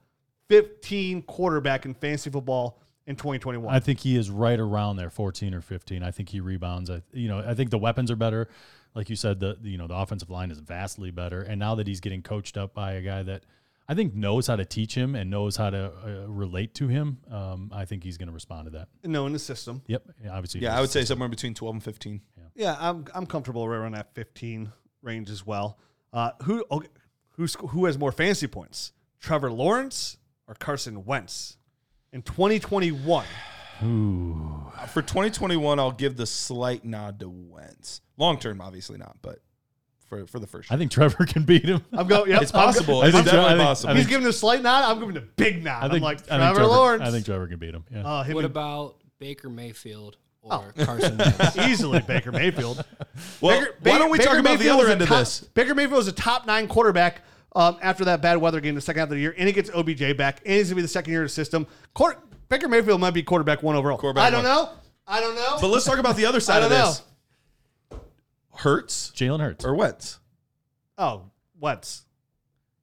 [0.48, 3.74] 15 quarterback in fantasy football in 2021?
[3.74, 6.02] I think he is right around there, 14 or 15.
[6.02, 6.90] I think he rebounds.
[6.90, 8.48] I, you know, I think the weapons are better.
[8.94, 11.86] Like you said, the you know the offensive line is vastly better, and now that
[11.86, 13.44] he's getting coached up by a guy that
[13.88, 17.18] I think knows how to teach him and knows how to uh, relate to him,
[17.30, 18.88] um, I think he's going to respond to that.
[19.04, 19.82] no, in the system.
[19.86, 20.60] Yep, obviously.
[20.60, 22.20] yeah, I would say somewhere between 12 and 15.
[22.54, 24.70] Yeah, I'm, I'm comfortable right around that 15
[25.02, 25.78] range as well.
[26.12, 26.88] Uh, who, okay,
[27.36, 28.92] who's, who has more fantasy points?
[29.20, 31.56] Trevor Lawrence or Carson Wentz
[32.12, 33.24] in 2021?
[33.84, 34.70] Ooh.
[34.88, 38.00] For 2021, I'll give the slight nod to Wentz.
[38.16, 39.40] Long term, obviously not, but
[40.12, 41.82] for, for the first I think Trevor can beat him.
[41.92, 43.00] I'm going, yep, It's I'm go- possible.
[43.00, 43.90] I It's think- definitely I think- possible.
[43.90, 44.84] I He's think- giving a slight nod.
[44.84, 45.78] I'm giving a big nod.
[45.78, 47.02] I think I'm like I Trevor think Trevor, Lawrence.
[47.02, 47.84] I think Trevor can beat him.
[47.90, 48.02] Yeah.
[48.04, 50.64] Uh, him What and- about Baker Mayfield Oh.
[50.76, 51.56] or Carson Wentz?
[51.56, 52.84] easily Baker Mayfield.
[53.40, 55.08] well, Baker- why don't we Baker talk about the Mayfield was other a end of
[55.08, 55.40] top- this?
[55.54, 57.22] Baker Mayfield was a top nine quarterback
[57.54, 59.70] um, after that bad weather game the second half of the year, and he gets
[59.74, 61.66] OBJ back, and he's gonna be the second year of the system.
[61.94, 63.96] Quar- Baker Mayfield might be quarterback one overall.
[63.98, 64.52] Quarterback I don't one.
[64.52, 64.70] know.
[65.06, 65.58] I don't know.
[65.60, 67.02] But let's talk about the other side I of don't this.
[68.56, 69.64] Hurts Jalen Hurts.
[69.64, 70.18] or Wentz?
[70.98, 71.24] oh,
[71.60, 72.02] Wentz.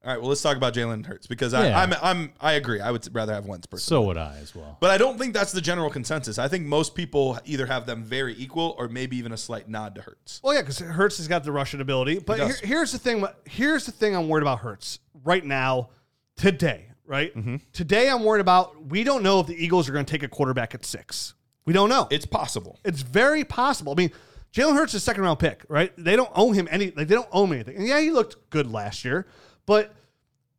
[0.04, 1.80] All right, well, let's talk about Jalen Hurts because I, Yeah.
[1.82, 2.80] I'm, I'm, I agree.
[2.80, 4.02] I would rather have Wentz personally.
[4.04, 4.78] So would I as well.
[4.80, 6.40] But I don't think that's the general consensus.
[6.40, 9.96] I think most people either have them very equal or maybe even a slight nod
[9.96, 10.40] to Hurts.
[10.42, 12.20] Well, yeah, because Hurts has got the rushing ability.
[12.20, 12.60] But He here, does.
[12.62, 13.26] here's the thing.
[13.44, 14.16] Here's the thing.
[14.16, 15.90] I'm worried about Hurts right now,
[16.38, 16.86] today.
[17.06, 17.56] Right Mm-hmm.
[17.74, 18.82] today, I'm worried about.
[18.86, 21.34] We don't know if the Eagles are going to take a quarterback at six.
[21.66, 22.08] We don't know.
[22.12, 22.80] It's possible.
[22.86, 23.92] It's very possible.
[23.92, 24.12] I mean,
[24.54, 25.92] Jalen Hurts is a second round pick, right?
[25.98, 26.92] They don't own him any.
[26.92, 27.78] Like they don't own him anything.
[27.78, 29.28] And yeah, he looked good last year,
[29.66, 29.94] but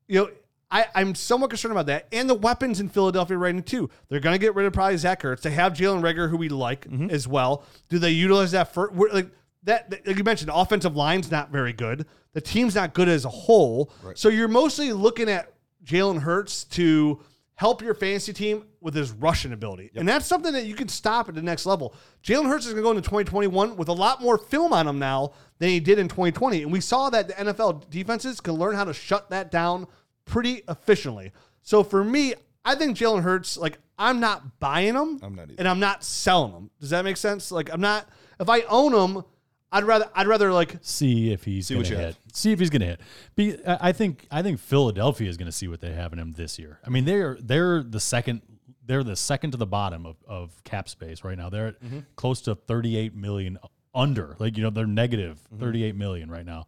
[0.06, 0.30] you know,
[0.70, 2.06] I, I'm somewhat concerned about that.
[2.12, 3.90] And the weapons in Philadelphia right now too.
[4.08, 5.42] They're going to get rid of probably Zach Ertz.
[5.42, 7.10] They have Jalen Reagor, who we like mm-hmm.
[7.10, 7.64] as well.
[7.88, 9.30] Do they utilize that for like
[9.64, 9.90] that?
[10.06, 12.06] Like you mentioned, the offensive line's not very good.
[12.32, 13.92] The team's not good as a whole.
[14.14, 15.52] So you're mostly looking at
[15.84, 17.20] Jalen Hurts to
[17.60, 19.90] help your fantasy team with his rushing ability.
[19.94, 21.94] And that's something that you can stop at the next level.
[22.24, 24.98] Jalen Hurts is going to go into 2021 with a lot more film on him
[24.98, 26.62] now than he did in 2020.
[26.62, 29.86] And we saw that the NFL defenses can learn how to shut that down
[30.24, 31.32] pretty efficiently.
[31.60, 32.32] So for me,
[32.64, 35.56] I think Jalen Hurts, like, I'm not buying him I'm not either.
[35.58, 36.70] and I'm not selling him.
[36.80, 37.52] Does that make sense?
[37.52, 38.08] Like, I'm not,
[38.40, 39.22] if I own him,
[39.72, 42.06] I'd rather, I'd rather like, see if he's See going what to you hit.
[42.06, 42.18] have.
[42.32, 43.00] See if he's going to hit.
[43.36, 46.18] Be, I I think I think Philadelphia is going to see what they have in
[46.18, 46.80] him this year.
[46.84, 48.42] I mean, they're they're the second
[48.84, 51.48] they're the second to the bottom of, of cap space right now.
[51.50, 51.98] They're at Mm-hmm.
[52.16, 53.58] close to 38 million
[53.94, 54.34] under.
[54.40, 55.60] Like, you know, they're negative Mm-hmm.
[55.64, 56.66] 38 million right now.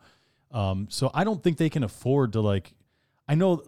[0.53, 2.73] Um, so I don't think they can afford to like
[3.27, 3.63] I know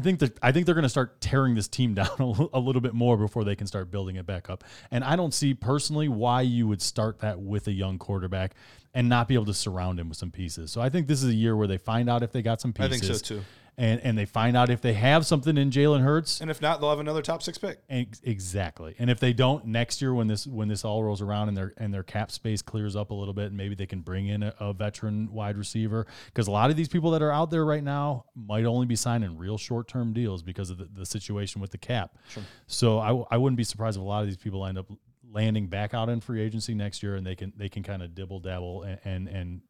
[0.00, 2.80] I think that I think they're going to start tearing this team down a, little
[2.80, 4.64] bit more before they can start building it back up.
[4.90, 8.54] And I don't see personally why you would start that with a young quarterback
[8.94, 10.72] and not be able to surround him with some pieces.
[10.72, 12.72] So I think this is a year where they find out if they got some
[12.72, 13.02] pieces.
[13.02, 13.42] I think so, too.
[13.78, 16.40] And and they find out if they have something in Jalen Hurts.
[16.40, 17.80] And if not, they'll have another top six pick.
[17.88, 18.94] Ex- Exactly.
[18.98, 21.72] And if they don't next year when this when this all rolls around and their
[21.78, 24.42] and their cap space clears up a little bit and maybe they can bring in
[24.42, 27.64] a, a veteran wide receiver because a lot of these people that are out there
[27.64, 31.70] right now might only be signing real short-term deals because of the, the situation with
[31.70, 32.16] the cap.
[32.28, 32.42] Sure.
[32.66, 34.86] So I, w- I wouldn't be surprised if a lot of these people end up
[35.32, 38.14] landing back out in free agency next year and they can they can kind of
[38.14, 39.60] dibble dabble and, and and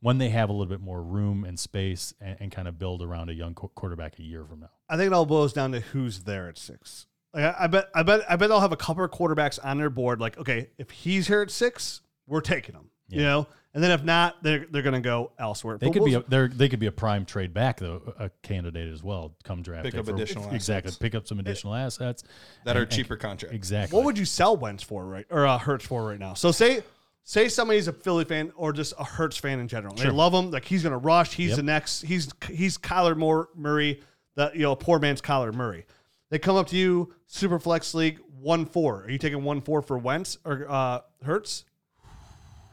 [0.00, 3.02] when they have a little bit more room and space and, and kind of build
[3.02, 4.70] around a young qu- quarterback a year from now.
[4.88, 7.06] I think it all boils down to who's there at six.
[7.34, 9.78] Like I, I bet, I bet, I bet they'll have a couple of quarterbacks on
[9.78, 10.20] their board.
[10.20, 12.90] Like, okay, if he's here at six, we're taking him.
[13.08, 15.78] You know, and then if not, they're they're gonna go elsewhere.
[15.78, 18.14] They But could be we'll- a they're, they could be a prime trade back though,
[18.18, 19.36] a candidate as well.
[19.44, 20.98] Come draft Pick day up for- additional exactly assets.
[20.98, 22.24] pick up some additional assets
[22.64, 23.54] That and- are and- cheaper contracts.
[23.54, 23.94] Exactly.
[23.96, 25.24] What would you sell Wentz for, right?
[25.30, 26.34] Or uh, Hurts for right now?
[26.34, 26.82] So say
[27.28, 29.94] say somebody's a Philly fan or just a Hurts fan in general.
[29.94, 30.50] They love him.
[30.52, 31.34] Like he's gonna rush.
[31.34, 31.56] He's Yep.
[31.56, 32.02] the next.
[32.02, 34.00] He's he's Kyler Moore Murray.
[34.36, 35.84] The you know poor man's Kyler Murray.
[36.30, 39.02] They come up to you, super flex league one four.
[39.04, 41.64] Are you taking one four for Wentz or uh, Hurts?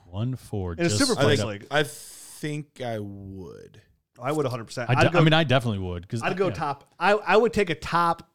[0.10, 0.74] one four?
[0.74, 1.68] In a just super I think, league.
[1.72, 3.82] I think I would.
[4.22, 4.66] I would 100.
[4.66, 6.94] percent I, de- I mean, I definitely would because I'd go top.
[7.00, 8.30] I, I would take a top.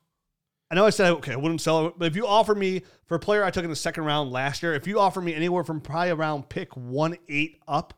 [0.71, 3.15] I know I said okay, I wouldn't sell it, but if you offer me for
[3.15, 5.65] a player I took in the second round last year, if you offer me anywhere
[5.65, 7.95] from probably around pick one eight up,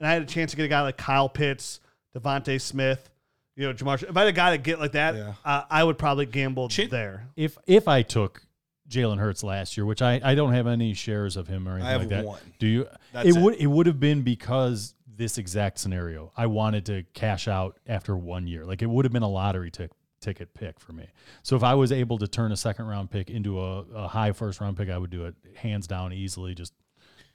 [0.00, 1.80] and I had a chance to get a guy like Kyle Pitts,
[2.16, 3.10] DeVonta Smith,
[3.56, 4.02] you know, Jamar.
[4.02, 5.34] If I had a guy to get like that, Yeah.
[5.44, 7.28] uh, I would probably gamble Chin- there.
[7.36, 8.42] If if I took
[8.88, 11.86] Jalen Hurts last year, which I, I don't have any shares of him or anything
[11.90, 12.24] have like that.
[12.24, 12.40] one.
[12.58, 12.88] Do you?
[13.12, 13.40] That's it it.
[13.42, 16.32] would it would have been because this exact scenario.
[16.36, 18.64] I wanted to cash out after one year.
[18.64, 21.06] Like it would have been a lottery tick, ticket pick for me.
[21.42, 24.32] So if I was able to turn a second round pick into a, a high
[24.32, 26.54] first round pick, I would do it hands down easily.
[26.54, 26.72] Just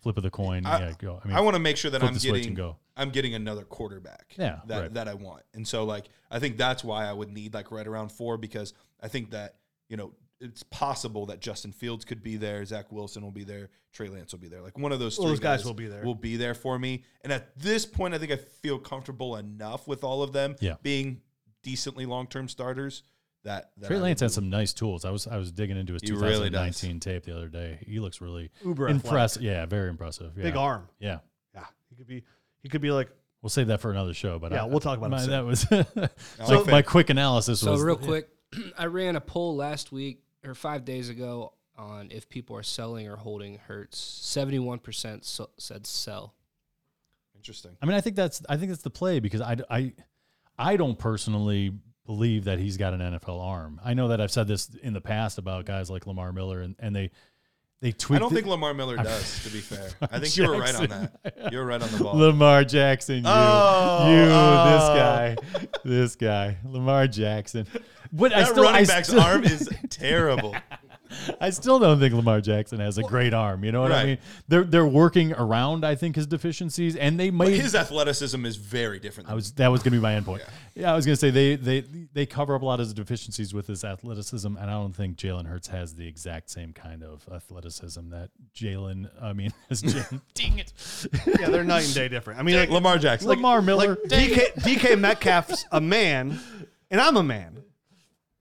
[0.02, 0.66] flip of the coin.
[0.66, 1.22] I- yeah, go.
[1.26, 2.78] I I, want to make sure that I'm getting go.
[2.96, 4.34] I'm getting another quarterback.
[4.38, 4.94] Yeah, that right.
[4.94, 7.88] that I want, and so like I think that's why I would need like right
[7.88, 9.56] around four because I think that
[9.90, 13.70] you know it's possible that Justin Fields could be there, Zach Wilson will be there,
[13.94, 14.62] Trey Lance will be there.
[14.62, 16.04] Like one of those Well, three those guys will be there.
[16.04, 19.88] Will be there for me, and at this point, I think I feel comfortable enough
[19.88, 20.76] with all of them Yeah.
[20.84, 21.22] being
[21.64, 23.04] decently long term starters.
[23.44, 25.04] That, that Trey Lance had some nice tools.
[25.04, 27.80] I was I was digging into his He really 2019 tape the other day.
[27.86, 29.42] He looks really Uber impressive.
[29.42, 30.32] Yeah, very impressive.
[30.38, 30.44] Yeah.
[30.44, 30.88] Big arm.
[31.00, 31.20] Yeah.
[31.54, 32.24] Yeah, he could be.
[32.62, 33.10] He could be like.
[33.42, 34.40] We'll save that for another show.
[34.40, 35.32] But Yeah, I, we'll talk about it my, soon.
[35.32, 35.60] that was
[36.48, 38.30] So- so my quick analysis So was real quick,
[38.78, 43.10] I ran a poll last week or five days ago on if people are selling
[43.10, 43.98] or holding Hurts.
[44.00, 45.26] Seventy-one percent
[45.58, 46.34] said sell.
[47.36, 47.72] interesting.
[47.82, 49.94] I mean, I think that's I think that's the play because I, I
[50.58, 51.72] I don't personally
[52.06, 53.80] believe that he's got an NFL arm.
[53.84, 56.76] I know that I've said this in the past about guys like Lamar Miller and,
[56.80, 57.12] and they
[57.82, 58.16] they tweet.
[58.16, 59.44] I don't think Lamar Miller does.
[59.44, 61.52] To be fair, I think you were right on that.
[61.52, 62.16] You were right on the ball.
[62.18, 65.36] Lamar Jackson, you, Oh, you, oh.
[65.36, 67.68] this guy, this guy, Lamar Jackson.
[68.14, 70.56] But I that still, running I back's still, arm is terrible.
[71.40, 73.64] I still don't think Lamar Jackson has a great arm.
[73.64, 74.18] You know what I mean?
[74.48, 77.54] They're they're working around, I think, his deficiencies, and they But might.
[77.54, 79.30] his athleticism is very different.
[79.30, 80.42] I was that was going to be my endpoint.
[80.76, 80.92] Yeah.
[80.92, 81.82] I was going to say they they
[82.14, 85.18] they cover up a lot of his deficiencies with his athleticism, and I don't think
[85.18, 89.10] Jalen Hurts has the exact same kind of athleticism that Jalen.
[89.22, 90.22] I mean, is Jalen.
[90.34, 90.74] dang it,
[91.40, 92.40] Yeah, they're night and day different.
[92.40, 93.30] I mean, like, Lamar Jackson.
[93.30, 93.90] Lamar Miller.
[93.90, 96.40] like DK, DK Metcalf's a man,
[96.90, 97.64] and I'm a man.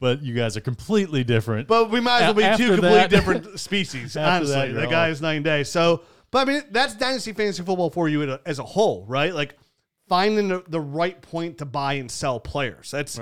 [0.03, 1.69] But you guys are completely different.
[1.69, 4.17] But we might as well be A- two after completely that- different species.
[4.17, 5.63] After honestly, that, you're the guy is night and day.
[5.63, 9.33] So, but I mean, that's dynasty fantasy football for you a- as a whole, right?
[9.33, 9.55] Like
[10.09, 12.91] finding the, the right point to buy and sell players.
[12.91, 13.21] That's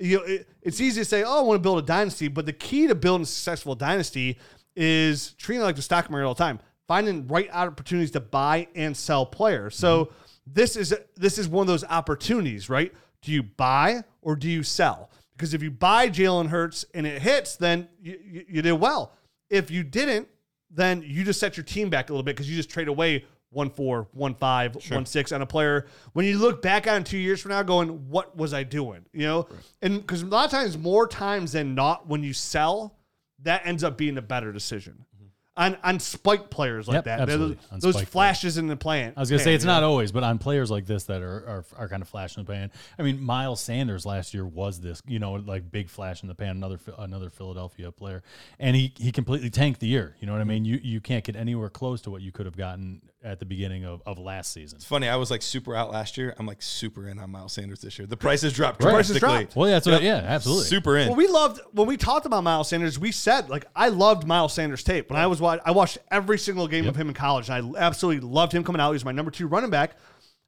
[0.00, 2.46] you know, it, it's easy to say, oh, I want to build a dynasty, but
[2.46, 4.38] the key to building a successful dynasty
[4.74, 8.68] is treating it like the stock market all the time, finding right opportunities to buy
[8.74, 9.76] and sell players.
[9.76, 10.14] So mm-hmm.
[10.46, 12.90] this is this is one of those opportunities, right?
[13.20, 15.10] Do you buy or do you sell?
[15.42, 19.12] Because if you buy Jalen Hurts and it hits, then you, you, you did well.
[19.50, 20.28] If you didn't,
[20.70, 23.24] then you just set your team back a little bit because you just trade away
[23.50, 25.88] one four, one five, one six on a player.
[26.12, 29.04] When you look back on two years from now, going, what was I doing?
[29.12, 29.48] You know,
[29.82, 32.94] and because a lot of times, more times than not, when you sell,
[33.42, 35.04] that ends up being a better decision.
[35.54, 37.58] On, on spike players like Yep, that, absolutely.
[37.72, 39.12] those, those flashes in the plan.
[39.14, 39.72] I was gonna say it's know?
[39.72, 42.44] not always, but on players like this that are, are are kind of flash in
[42.44, 42.70] the pan.
[42.98, 46.34] I mean, Miles Sanders last year was this, you know, like big flash in the
[46.34, 48.22] pan, another another Philadelphia player,
[48.58, 50.16] and he he completely tanked the year.
[50.20, 50.48] You know what I mm-hmm.
[50.48, 50.64] mean?
[50.64, 53.84] You you can't get anywhere close to what you could have gotten at the beginning
[53.84, 54.76] of, of last season.
[54.76, 55.08] It's funny.
[55.08, 56.34] I was like super out last year.
[56.38, 58.06] I'm like super in on Miles Sanders this year.
[58.06, 58.92] The price has dropped Right.
[58.92, 59.44] Price has drastically.
[59.44, 59.56] dropped.
[59.56, 60.02] Well, yeah, that's what.
[60.02, 60.64] Yeah, absolutely.
[60.66, 61.08] Super in.
[61.08, 62.98] Well, we loved when we talked about Miles Sanders.
[62.98, 66.38] We said like I loved Miles Sanders tape when I was wa- I watched every
[66.38, 68.90] single game of him in college, and I absolutely loved him coming out.
[68.90, 69.96] He was my number two running back.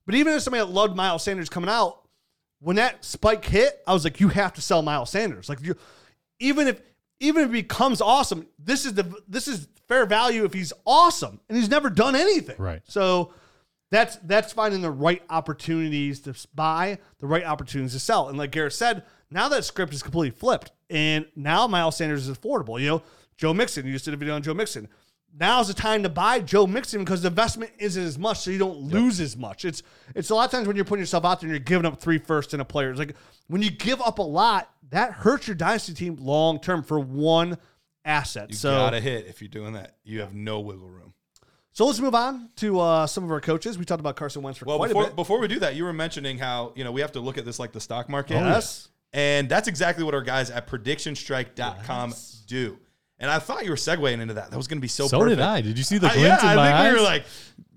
[0.06, 2.00] But even as somebody that loved Miles Sanders coming out,
[2.60, 5.48] when that spike hit, I was like, you have to sell Miles Sanders.
[5.48, 5.76] Like you,
[6.40, 6.80] even if
[7.20, 11.40] even if he becomes awesome, this is the this is fair value if he's awesome
[11.48, 12.56] and he's never done anything.
[12.58, 12.82] Right.
[12.84, 13.32] So
[13.90, 18.28] that's that's finding the right opportunities to buy, the right opportunities to sell.
[18.28, 22.36] And like Garrett said, now that script is completely flipped, and now Miles Sanders is
[22.36, 22.80] affordable.
[22.80, 23.02] You know,
[23.36, 23.86] Joe Mixon.
[23.86, 24.88] You just did a video on Joe Mixon.
[25.38, 28.58] Now's the time to buy Joe Mixon because the investment isn't as much, so you
[28.58, 29.64] don't lose as much.
[29.64, 29.82] It's
[30.14, 32.00] it's a lot of times when you're putting yourself out there and you're giving up
[32.00, 32.90] three firsts in a player.
[32.90, 33.16] It's like
[33.48, 37.58] when you give up a lot, that hurts your dynasty team long term for one
[38.04, 38.50] asset.
[38.50, 39.96] You so gotta hit if you're doing that.
[40.04, 41.14] You have no wiggle room.
[41.72, 43.76] so let's move on to uh, some of our coaches.
[43.76, 45.16] We talked about Carson Wentz for Well, quite a bit.
[45.16, 47.44] before we do that, you were mentioning how you know we have to look at
[47.44, 48.34] this like the stock market.
[48.34, 48.88] Yes.
[49.12, 52.14] And that's exactly what our guys at predictionstrike.com
[52.46, 52.78] do.
[53.18, 54.50] And I thought you were segueing into that.
[54.50, 55.06] That was going to be so.
[55.06, 55.38] So perfect.
[55.38, 55.60] did I.
[55.60, 56.92] Did you see the I- glint yeah, in my I think eyes?
[56.92, 57.24] we were like,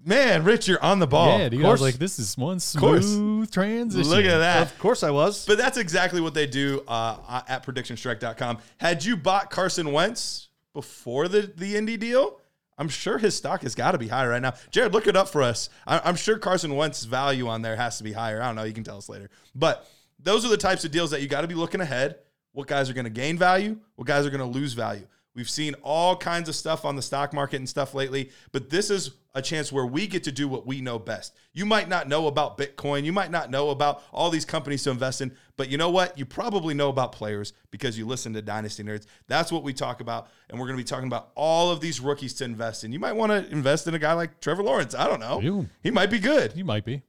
[0.03, 1.37] man, Rich, you're on the ball.
[1.37, 1.59] yeah, dude.
[1.59, 1.91] Of I was course.
[1.93, 3.05] like, this is one course.
[3.07, 4.09] smooth transition.
[4.09, 4.63] Look at that.
[4.63, 5.45] Of course I was.
[5.45, 8.57] But that's exactly what they do uh, at predictionstrike.com.
[8.77, 12.39] Had you bought Carson Wentz before the, the Indy deal,
[12.79, 14.53] I'm sure his stock has got to be higher right now.
[14.71, 15.69] Jared, look it up for us.
[15.85, 18.41] I'm sure Carson Wentz's value on there has to be higher.
[18.41, 18.63] I don't know.
[18.63, 19.29] You can tell us later.
[19.55, 19.87] But
[20.19, 22.17] those are the types of deals that you got to be looking ahead.
[22.53, 23.77] What guys are going to gain value?
[23.95, 25.07] What guys are going to lose value?
[25.37, 28.89] We've seen all kinds of stuff on the stock market and stuff lately, but this
[28.89, 31.35] is a chance where we get to do what we know best.
[31.53, 34.89] You might not know about Bitcoin, you might not know about all these companies to
[34.89, 36.17] invest in, but you know what?
[36.17, 39.05] You probably know about players because you listen to Dynasty Nerds.
[39.27, 41.99] That's what we talk about, and we're going to be talking about all of these
[41.99, 42.91] rookies to invest in.
[42.91, 44.95] You might want to invest in a guy like Trevor Lawrence.
[44.95, 45.39] I don't know.
[45.39, 46.53] You- He might be good.
[46.55, 47.03] You might be.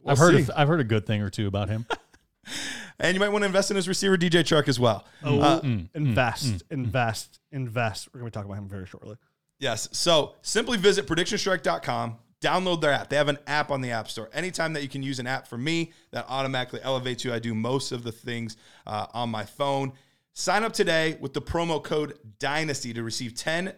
[0.00, 0.42] We'll I've heard see.
[0.44, 1.84] of, I've heard a good thing or two about him.
[3.00, 5.04] And you might want to invest in his receiver DJ Chark as well.
[5.24, 5.60] Oh, Uh,
[5.94, 8.08] invest, invest, invest.
[8.12, 9.16] We're going to be talking about him very shortly.
[9.58, 9.88] Yes.
[9.92, 13.08] So simply visit predictionstrike.com, download their app.
[13.08, 14.30] They have an app on the App Store.
[14.32, 17.32] Anytime that you can use an app for me, that automatically elevates you.
[17.32, 19.92] I do most of the things uh, on my phone.
[20.32, 23.72] Sign up today with the promo code DYNASTY to receive 10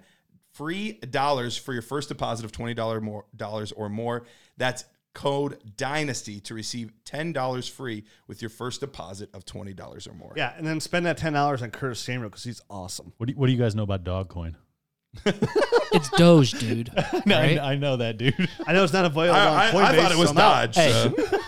[0.53, 4.25] free dollars for your first deposit of $20 more dollars or more.
[4.59, 10.33] That's code DYNASTY to receive $10 free with your first deposit of $20 or more.
[10.37, 13.13] Yeah, and then spend that ten dollars on Curtis Samuel because he's awesome.
[13.19, 14.55] What do you, what do you guys know about Dogcoin?
[15.95, 16.91] It's Doge, dude.
[17.27, 17.59] No, right?
[17.59, 18.49] I, I know that, dude.
[18.67, 20.73] I know it's not available I, on I- I thought it was so I'm out.
[20.73, 20.77] Dodge.
[20.77, 20.91] Hey.
[20.91, 21.39] so-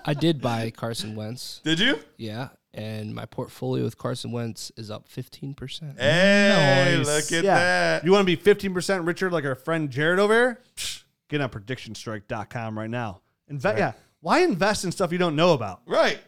[0.04, 1.60] I did buy Carson Wentz.
[1.64, 1.98] Did you?
[2.16, 5.98] Yeah, and my portfolio with Carson Wentz is up fifteen percent.
[5.98, 7.06] Hey, Nice.
[7.06, 8.04] look at Yeah, that.
[8.04, 10.60] you want to be fifteen percent richer, like our friend Jared over here?
[10.76, 11.01] Psh,
[11.32, 13.22] Get on predictionstrike.com right now.
[13.48, 13.78] Invest.
[13.78, 15.80] Yeah, why invest in stuff you don't know about?
[15.86, 16.20] Right.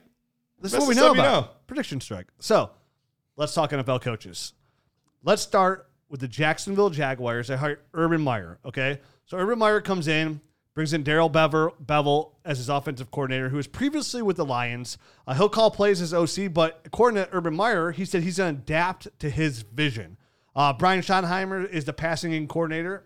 [0.62, 1.42] This Invest is what we know about.
[1.42, 1.48] know.
[1.66, 2.26] Prediction strike.
[2.38, 2.70] So
[3.36, 4.54] let's talk NFL coaches.
[5.22, 7.48] Let's start with the Jacksonville Jaguars.
[7.48, 8.58] They hired Urban Meyer.
[8.64, 8.98] Okay.
[9.26, 10.40] So Urban Meyer comes in,
[10.72, 14.96] brings in Darrell Bever, Bevell as his offensive coordinator, who was previously with the Lions.
[15.26, 18.54] Uh, he'll call plays as OC, but according to Urban Meyer, he said he's going
[18.54, 20.16] to adapt to his vision.
[20.56, 23.04] Uh, Brian Schottenheimer is the passing game coordinator.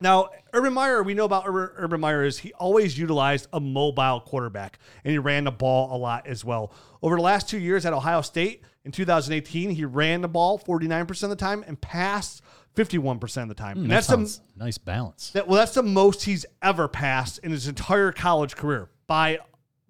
[0.00, 4.78] Now, Urban Meyer, we know about Urban, Meyer is he always utilized a mobile quarterback
[5.04, 6.72] and he ran the ball a lot as well.
[7.02, 11.22] Over the last two years at Ohio State in 2018, he ran the ball 49%
[11.22, 12.42] of the time and passed
[12.76, 13.76] 51% of the time.
[13.76, 15.30] Hmm, and That that's sounds nice balance.
[15.30, 19.38] that, well, that's the most he's ever passed in his entire college career by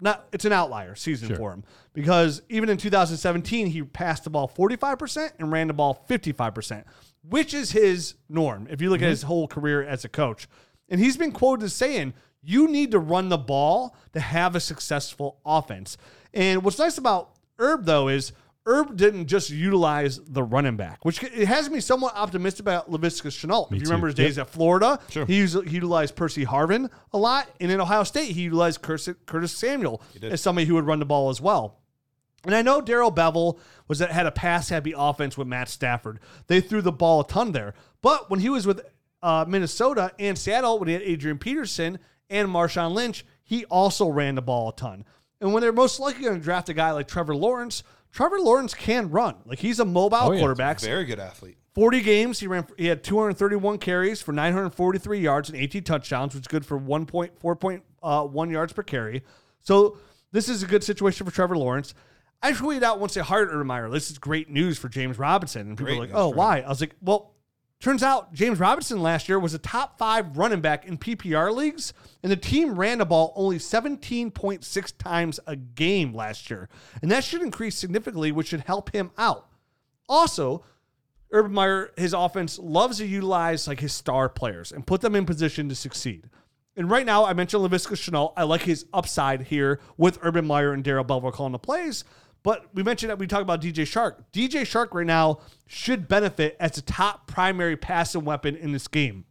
[0.01, 1.37] not it's an outlier season Sure.
[1.37, 6.05] for him because even in 2017 he passed the ball 45% and ran the ball
[6.09, 6.85] 55%,
[7.27, 10.47] which is his norm if you look at his whole career as a coach.
[10.91, 14.61] And he's been quoted as saying, "You need to run the ball to have a
[14.61, 15.97] successful offense."
[16.35, 18.33] And what's nice about Urb though is
[18.67, 23.29] Urb didn't just utilize the running back, which it has me somewhat optimistic about Laviska
[23.29, 23.67] Shenault.
[23.67, 23.85] if you too.
[23.85, 24.27] remember his Yep.
[24.27, 27.47] days at Florida, he, used, he utilized Percy Harvin a lot.
[27.61, 31.05] And in Ohio State, he utilized Curtis, Curtis Samuel as somebody who would run the
[31.05, 31.77] ball as well.
[32.45, 36.21] And I know Darrell Bevell was that had a pass heavy offense with Matt Stafford.
[36.47, 37.75] They threw the ball a ton there.
[38.03, 38.81] But when he was with
[39.23, 44.35] uh, Minnesota and Seattle, when he had Adrian Peterson and Marshawn Lynch, he also ran
[44.35, 45.05] the ball a ton.
[45.41, 48.75] And when they're most likely going to draft a guy like Trevor Lawrence, Trevor Lawrence
[48.75, 49.37] can run.
[49.45, 50.39] Like he's a mobile Oh, yeah.
[50.39, 50.81] quarterback.
[50.81, 51.57] Very good athlete.
[51.75, 52.39] 40 games.
[52.39, 52.67] He ran.
[52.79, 58.51] He had 231 carries for 943 yards and 18 touchdowns, which is good for 1.4.1
[58.53, 59.23] yards per carry.
[59.61, 59.99] So
[60.33, 61.95] this is a good situation for Trevor Lawrence.
[62.45, 65.63] I tweeted out once they hired Urban Meyer, this is great news for James Robinson,
[65.63, 67.33] and people Great were like, "Oh, why?" I was like, "Well."
[67.81, 71.93] Turns out James Robinson last year was a top five running back in PPR leagues,
[72.23, 76.71] and the team ran the ball only 17.6 times a game last year.
[77.03, 79.49] And that should increase significantly, which should help him out.
[80.09, 80.65] Also,
[81.31, 85.27] Urban Meyer, his offense loves to utilize like his star players and put them in
[85.27, 86.31] position to succeed.
[86.77, 88.33] And right now, I mentioned Laviska Shenault.
[88.37, 92.05] I like his upside here with Urban Meyer and Darrell Bevell calling the plays.
[92.45, 94.23] But we mentioned that we talked about DJ Chark.
[94.33, 99.25] DJ Chark right now should benefit as the top primary passing weapon in this game.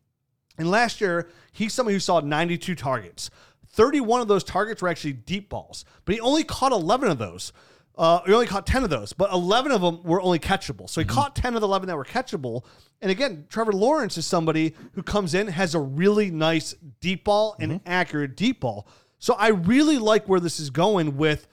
[0.57, 3.29] And last year, he's somebody who saw 92 targets.
[3.69, 7.53] 31 of those targets were actually deep balls, but he only caught 11 of those.
[7.95, 10.89] Uh, he only caught 10 of those, but 11 of them were only catchable.
[10.89, 12.65] So he caught 10 of the 11 that were catchable.
[13.01, 17.55] And again, Trevor Lawrence is somebody who comes in, has a really nice deep ball
[17.59, 18.87] and accurate deep ball.
[19.19, 21.47] So I really like where this is going with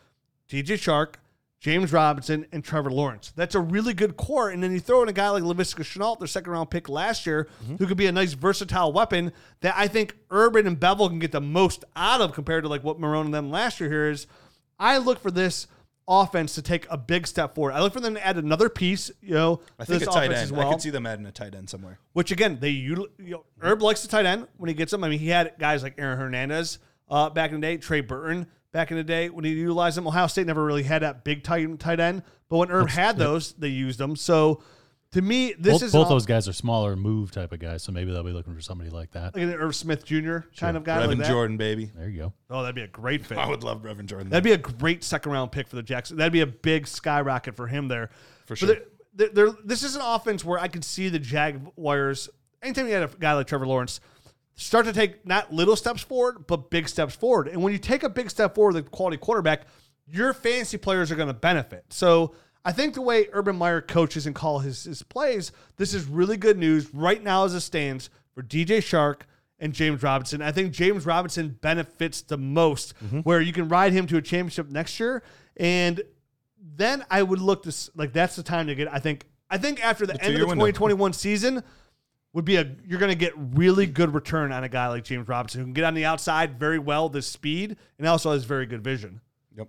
[0.48, 1.16] DJ Chark,
[1.60, 3.34] James Robinson, and Trevor Lawrence.
[3.36, 4.48] That's a really good core.
[4.48, 7.26] And then you throw in a guy like Laviska Shenault, their second round pick last
[7.26, 11.18] year, who could be a nice versatile weapon that I think Urban and Bevell can
[11.18, 14.08] get the most out of compared to like what Marrone and them last year here
[14.08, 14.26] is.
[14.78, 15.66] I look for this
[16.08, 17.72] offense to take a big step forward.
[17.72, 20.50] I look for them to add another piece, you know, I think a tight end.
[20.52, 20.66] well.
[20.66, 21.98] I could see them adding a tight end somewhere.
[22.14, 25.04] Which again, they you know, Urb likes the tight end when he gets them.
[25.04, 26.78] I mean, he had guys like Aaron Hernandez
[27.10, 30.06] uh, back in the day, Trey Burton back in the day when he utilized them.
[30.06, 33.52] Ohio State never really had that big tight tight end, but when Urb had those,
[33.54, 34.16] they used them.
[34.16, 34.62] So
[35.12, 37.82] to me, this both is both all- those guys are smaller move type of guys,
[37.82, 39.34] so maybe they'll be looking for somebody like that.
[39.34, 40.38] like an Irv Smith Jr.
[40.56, 41.28] kind of guy Brevin like that.
[41.28, 41.90] Jordan, baby.
[41.96, 42.32] There you go.
[42.48, 43.36] Oh, that'd be a great fit.
[43.38, 44.30] I would love Brevin Jordan.
[44.30, 46.16] That'd be a great second round pick for the Jackson.
[46.16, 48.10] That'd be a big skyrocket for him there.
[48.46, 48.68] For sure.
[48.68, 48.82] they're-
[49.14, 52.28] they're- they're- this is an offense where I could see the Jaguars.
[52.62, 54.00] Anytime you had a guy like Trevor Lawrence,
[54.54, 57.48] start to take not little steps forward, but big steps forward.
[57.48, 59.62] And when you take a big step forward, the quality quarterback,
[60.06, 61.84] your fantasy players are going to benefit.
[61.90, 62.34] So
[62.64, 66.36] I think the way Urban Meyer coaches and call his, his plays, this is really
[66.36, 69.22] good news right now as it stands for DJ Chark
[69.58, 70.42] and James Robinson.
[70.42, 74.70] I think James Robinson benefits the most, where you can ride him to a championship
[74.70, 75.22] next year,
[75.56, 76.02] and
[76.76, 78.92] then I would look to like that's the time to get.
[78.92, 80.66] I think I think after the, end of the two-year window.
[80.66, 81.62] 2021 season
[82.32, 85.28] would be a you're going to get really good return on a guy like James
[85.28, 88.66] Robinson who can get on the outside very well, the speed, and also has very
[88.66, 89.20] good vision.
[89.56, 89.68] Yep.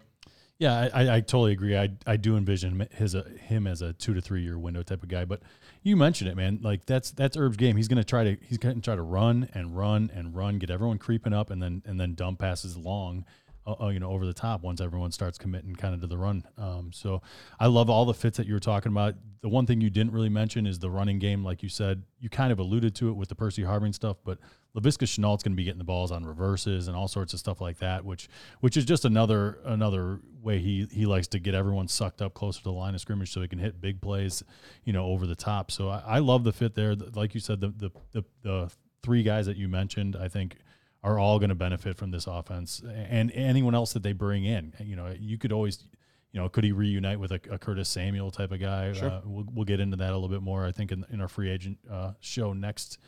[0.60, 1.76] Yeah, I, I, I totally agree.
[1.76, 5.02] I, I do envision his uh, him as a two to three year window type
[5.02, 5.26] of guy.
[5.26, 5.42] But
[5.82, 6.60] you mentioned it, man.
[6.62, 7.78] Like that's that's Urb's game.
[7.78, 11.00] He's gonna try to he's gonna try to run and run and run, get everyone
[11.00, 13.26] creeping up, and then and then dump passes long,
[13.66, 16.18] uh, uh, you know, over the top once everyone starts committing kind of to the
[16.18, 16.44] run.
[16.58, 17.22] Um, so
[17.60, 19.16] I love all the fits that you were talking about.
[19.42, 21.44] The one thing you didn't really mention is the running game.
[21.44, 24.40] Like you said, you kind of alluded to it with the Percy Harvin stuff, but
[24.76, 27.60] Laviska Shenault's going to be getting the balls on reverses and all sorts of stuff
[27.60, 28.30] like that, which
[28.62, 32.60] which is just another another way he he likes to get everyone sucked up closer
[32.60, 34.44] to the line of scrimmage so he can hit big plays,
[34.86, 35.72] you know, over the top.
[35.72, 36.96] So I, I love the fit there.
[36.96, 38.72] Like you said, the the the, the
[39.04, 40.58] three guys that you mentioned, I think
[41.04, 44.74] are all going to benefit from this offense and anyone else that they bring in.
[44.80, 45.84] You know, you could always,
[46.32, 48.90] you know, could he reunite with a, a Curtis Samuel type of guy?
[48.90, 51.28] Uh, we'll, we'll get into that a little bit more, I think, in, in our
[51.28, 53.00] free agent uh, show next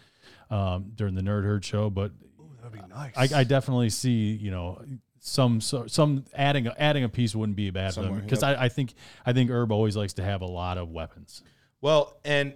[0.49, 1.89] um, during the Nerd Herd show.
[1.89, 2.11] But
[2.63, 3.13] That'd be nice.
[3.15, 4.81] I, I definitely see, you know,
[5.19, 8.57] some so, some adding adding a piece wouldn't be a bad because yep.
[8.57, 8.93] I, I think
[9.25, 11.43] I think Urb always likes to have a lot of weapons.
[11.81, 12.53] Well, and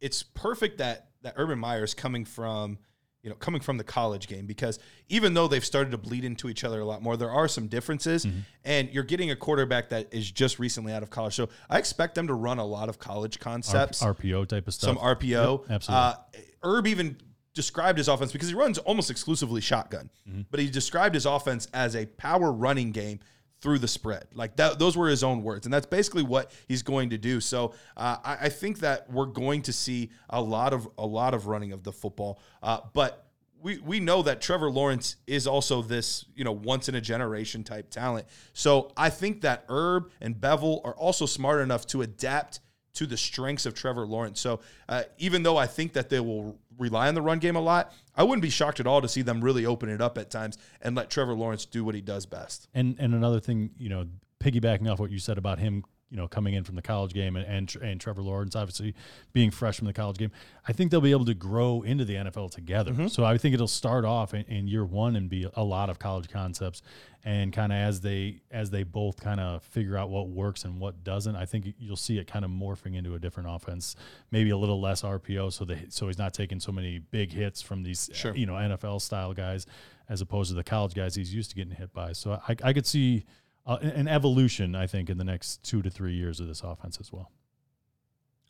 [0.00, 2.78] it's perfect that that Urban Meyer is coming from
[3.24, 6.48] you know coming from the college game because even though they've started to bleed into
[6.48, 8.26] each other a lot more, there are some differences,
[8.64, 11.34] and you're getting a quarterback that is just recently out of college.
[11.34, 14.74] So I expect them to run a lot of college R- concepts, RPO type of
[14.74, 14.96] stuff.
[14.96, 15.62] some RPO.
[15.62, 16.04] Yep, absolutely.
[16.04, 16.14] Uh,
[16.62, 17.16] Urb even
[17.54, 20.42] described his offense because he runs almost exclusively shotgun, Mm-hmm.
[20.50, 23.20] but he described his offense as a power running game
[23.64, 24.26] through the spread.
[24.34, 27.40] Like that, those were his own words, and that's basically what he's going to do.
[27.40, 31.32] So uh, I, I think that we're going to see a lot of a lot
[31.32, 33.22] of running of the football, uh, but.
[33.62, 37.64] We, we know that Trevor Lawrence is also this, you know, once in a generation
[37.64, 38.26] type talent.
[38.52, 42.60] So I think that Urb and Bevell are also smart enough to adapt
[42.92, 44.38] to the strengths of Trevor Lawrence.
[44.38, 47.60] So uh, even though I think that they will rely on the run game a
[47.60, 50.30] lot, I wouldn't be shocked at all to see them really open it up at
[50.30, 52.68] times and let Trevor Lawrence do what he does best.
[52.74, 54.06] And and another thing, you know,
[54.40, 57.36] piggybacking off what you said about him, you know, coming in from the college game
[57.36, 58.94] and and, and Trevor Lawrence obviously
[59.32, 60.30] being fresh from the college game,
[60.68, 62.92] I think they'll be able to grow into the NFL together.
[62.92, 63.06] Mm-hmm.
[63.08, 65.98] So I think it'll start off in, in year one and be a lot of
[65.98, 66.82] college concepts,
[67.24, 70.78] and kind of as they as they both kind of figure out what works and
[70.78, 73.96] what doesn't, I think you'll see it kind of morphing into a different offense,
[74.30, 77.62] maybe a little less RPO, so they so he's not taking so many big hits
[77.62, 78.34] from these Sure.
[78.36, 79.66] you know NFL style guys
[80.08, 82.12] as opposed to the college guys he's used to getting hit by.
[82.12, 83.24] So I, I could see
[83.66, 86.98] uh, an evolution, I think, in the next two to three years of this offense
[87.00, 87.30] as well.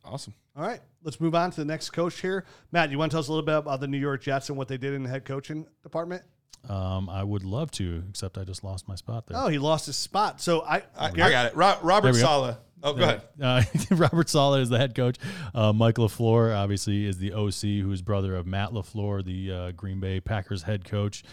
[0.04, 0.34] Awesome.
[0.56, 2.44] All right, let's move on to the next coach here.
[2.72, 4.58] Matt, you want to tell us a little bit about the New York Jets and
[4.58, 6.22] what they did in the head coaching department?
[6.68, 9.36] Um, I would love to, except I just lost my spot there.
[9.38, 10.40] Oh, he lost his spot.
[10.40, 11.56] So I, I, I got it.
[11.56, 12.24] Ro- Robert There we go.
[12.24, 12.56] Saleh.
[12.82, 13.22] Oh, go ahead.
[13.40, 15.16] Uh, Robert Saleh is the head coach.
[15.54, 19.70] Uh, Mike LaFleur, obviously, is the OC, who is brother of Matt LaFleur, the uh,
[19.72, 21.24] Green Bay Packers head coach.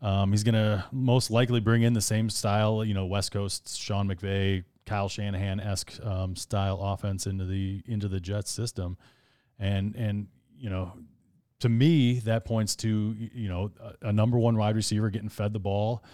[0.00, 3.78] Um, he's going to most likely bring in the same style, you know, West Coast
[3.78, 8.96] Sean McVay, Kyle Shanahan esque um, style offense into the into the Jets system,
[9.60, 10.26] and and
[10.58, 10.92] you know,
[11.62, 15.52] to me that points to you know a, a number one wide receiver getting fed
[15.52, 16.04] the ball.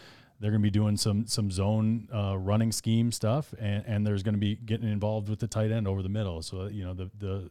[0.40, 4.22] They're going to be doing some some zone uh, running scheme stuff, and, and there's
[4.22, 6.42] going to be getting involved with the tight end over the middle.
[6.42, 7.50] So you know the the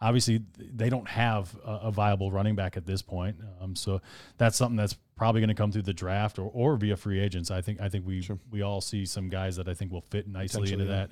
[0.00, 3.36] obviously they don't have a, a viable running back at this point.
[3.60, 4.02] Um, so
[4.36, 7.50] that's something that's probably going to come through the draft or, or via free agents.
[7.50, 10.28] I think I think we we all see some guys that I think will fit
[10.28, 11.10] nicely into Potentially, that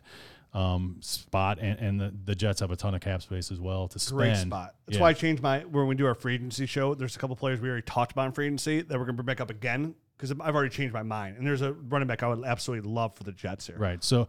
[0.55, 3.87] um, spot, and, and the, the Jets have a ton of cap space as well
[3.89, 4.19] to spend.
[4.19, 4.75] great spot.
[4.87, 5.03] That's Yeah.
[5.03, 6.95] why I changed my when we do our free agency show.
[6.95, 9.23] There's a couple players we already talked about in free agency that we're going to
[9.23, 11.37] bring back up again because I've already changed my mind.
[11.37, 13.77] And there's a running back I would absolutely love for the Jets here.
[13.79, 14.03] Right.
[14.03, 14.27] So,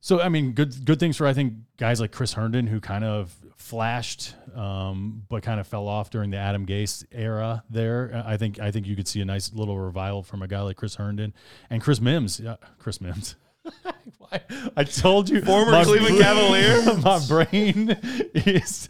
[0.00, 3.04] so I mean, good good things for I think guys like Chris Herndon who kind
[3.04, 7.62] of flashed, um, but kind of fell off during the Adam Gase era.
[7.70, 10.60] There, I think I think you could see a nice little revival from a guy
[10.60, 11.32] like Chris Herndon
[11.70, 12.40] and Chris Mims.
[12.40, 13.36] Yeah, Chris Mims.
[14.18, 14.40] Why-
[14.76, 16.94] I told you, Former Cleveland brain- Cavalier?
[17.02, 17.90] My brain
[18.34, 18.88] is.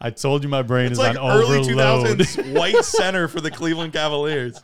[0.00, 2.18] I told you my brain It's is like on early overload.
[2.18, 4.60] 2000s white center for the Cleveland Cavaliers.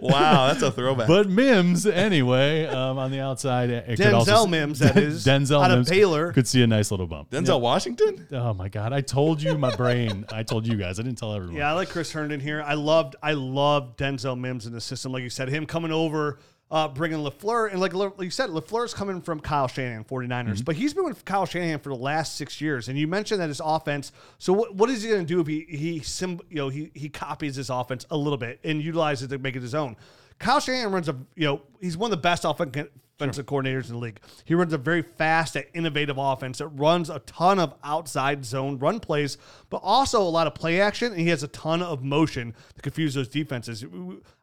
[0.00, 1.06] wow, that's a throwback.
[1.08, 5.62] But Mims, anyway, um, on the outside, it could Denzel also, Mims, that is, Denzel
[5.64, 6.32] out of Mims Baylor.
[6.32, 7.30] could see a nice little bump.
[7.30, 8.26] Denzel Washington.
[8.32, 8.92] Oh my God!
[8.92, 10.26] I told you my brain.
[10.32, 10.98] I told you guys.
[11.00, 11.56] I didn't tell everyone.
[11.56, 12.62] Yeah, I like Chris Herndon here.
[12.62, 15.12] I loved, I loved Denzel Mims in the system.
[15.12, 16.40] Like you said, him coming over,
[16.70, 20.64] uh, bringing Lafleur, and like, like you said, Lafleur's coming from Kyle Shanahan, 49ers, Mm-hmm.
[20.64, 22.88] but he's been with Kyle Shanahan for the last six years.
[22.88, 24.12] And you mentioned that his offense.
[24.38, 26.90] So what, what is he going to do if he he sim, you know he
[26.94, 29.96] he copies his offense a little bit and utilizes it to make it his own?
[30.38, 32.90] Kyle Shanahan runs a you know he's one of the best offensive
[33.20, 34.20] offensive coordinators in the league.
[34.44, 38.78] He runs a very fast and innovative offense that runs a ton of outside zone
[38.78, 42.02] run plays, but also a lot of play action, and he has a ton of
[42.02, 43.84] motion to confuse those defenses.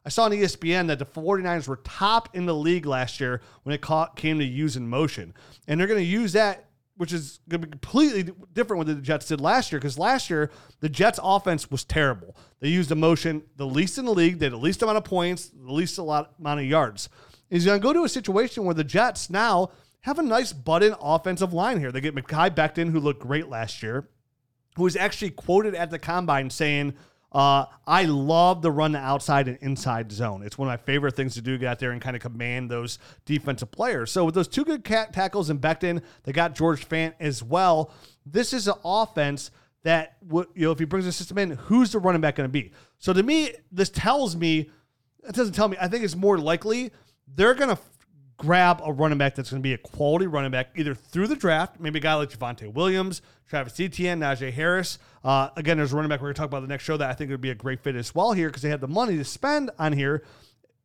[0.04, 3.74] I saw on ESPN that the 49ers were top in the league last year when
[3.74, 5.34] it caught, came to using motion,
[5.66, 6.64] and they're going to use that
[6.98, 9.78] which is going to be completely different what the Jets did last year.
[9.78, 10.50] Because last year,
[10.80, 12.36] the Jets' offense was terrible.
[12.58, 15.04] They used the motion the least in the league, they had the least amount of
[15.04, 17.08] points, the least a lot amount of yards.
[17.50, 19.70] He's going to go to a situation where the Jets now
[20.00, 21.90] have a nice button offensive line here.
[21.92, 24.08] They get Mekhi Becton, who looked great last year,
[24.76, 26.94] who was actually quoted at the combine saying,
[27.30, 30.42] uh, I love the run the outside and inside zone.
[30.42, 32.70] It's one of my favorite things to do, get out there and kind of command
[32.70, 34.10] those defensive players.
[34.10, 37.92] So with those two good tackles and Becton, they got George Fant as well.
[38.24, 39.50] This is an offense
[39.82, 42.52] that you know, if he brings the system in, who's the running back going to
[42.52, 42.72] be?
[42.98, 44.70] So to me, this tells me,
[45.26, 46.92] it doesn't tell me, I think it's more likely
[47.34, 47.78] they're going to
[48.36, 51.36] grab a running back that's going to be a quality running back either through the
[51.36, 54.98] draft, maybe a guy like Javonte Williams, Travis Etienne, Najee Harris.
[55.24, 57.10] Uh, again, there's a running back we're going to talk about the next show that
[57.10, 59.16] I think would be a great fit as well here because they have the money
[59.16, 60.22] to spend on here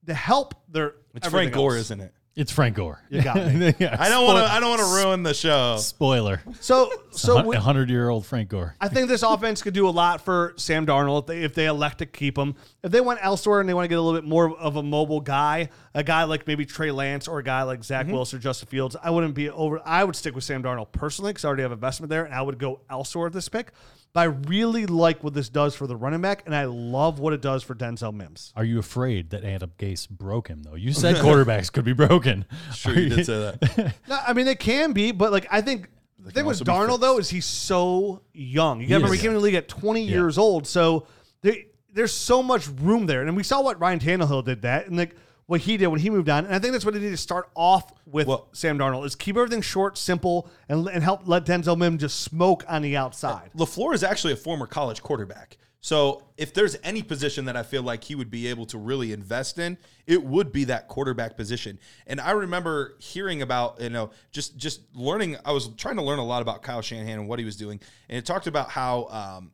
[0.08, 0.96] to help their.
[1.14, 1.82] It's Frank Gore, else.
[1.82, 2.14] isn't it?
[2.36, 3.00] It's Frank Gore.
[3.10, 3.74] You got me.
[3.80, 4.52] Yeah, I don't want to.
[4.52, 5.78] I don't want to ruin the show.
[5.78, 6.42] Spoiler.
[6.60, 8.76] So, so A hundred year old Frank Gore.
[8.82, 11.66] I think this offense could do a lot for Sam Darnold if they, if they
[11.68, 12.56] elect to keep him.
[12.82, 14.84] If they went elsewhere and they want to get a little bit more of a
[14.84, 18.16] mobile guy, a guy like maybe Trey Lance or a guy like Zach mm-hmm.
[18.16, 19.82] Wilson or Justin Fields, I wouldn't be over.
[19.86, 22.42] I would stick with Sam Darnold personally because I already have investment there, and I
[22.42, 23.74] would go elsewhere with this pick.
[24.14, 27.34] But I really like what this does for the running back, and I love what
[27.34, 28.54] it does for Denzel Mims.
[28.56, 30.76] Are you afraid that Adam Gase broke him though?
[30.76, 32.46] You said quarterbacks could be broken.
[32.76, 33.96] Sure, Are you did say that.
[34.08, 35.90] No, I mean, they can be, but like I think
[36.20, 38.82] the thing with Darnold though is he's so young.
[38.82, 41.08] You got to remember he came to the league at 20 years old, so
[41.42, 41.56] there,
[41.92, 43.24] there's so much room there.
[43.24, 45.16] And we saw what Ryan Tannehill did that, and like
[45.46, 46.46] what he did when he moved on.
[46.46, 49.16] And I think that's what they need to start off with Well- Sam Darnold is
[49.16, 53.52] keep everything short, simple, and and help let Denzel Mims just smoke on the outside.
[53.56, 55.58] Lafleur is actually a former college quarterback.
[55.82, 59.12] So if there's any position that I feel like he would be able to really
[59.12, 59.78] invest in,
[60.08, 61.78] it would be that quarterback position.
[62.08, 65.36] And I remember hearing about, you know, just just learning.
[65.44, 67.82] I was trying to learn a lot about Kyle Shanahan and what he was doing,
[68.08, 69.52] and it talked about how, um,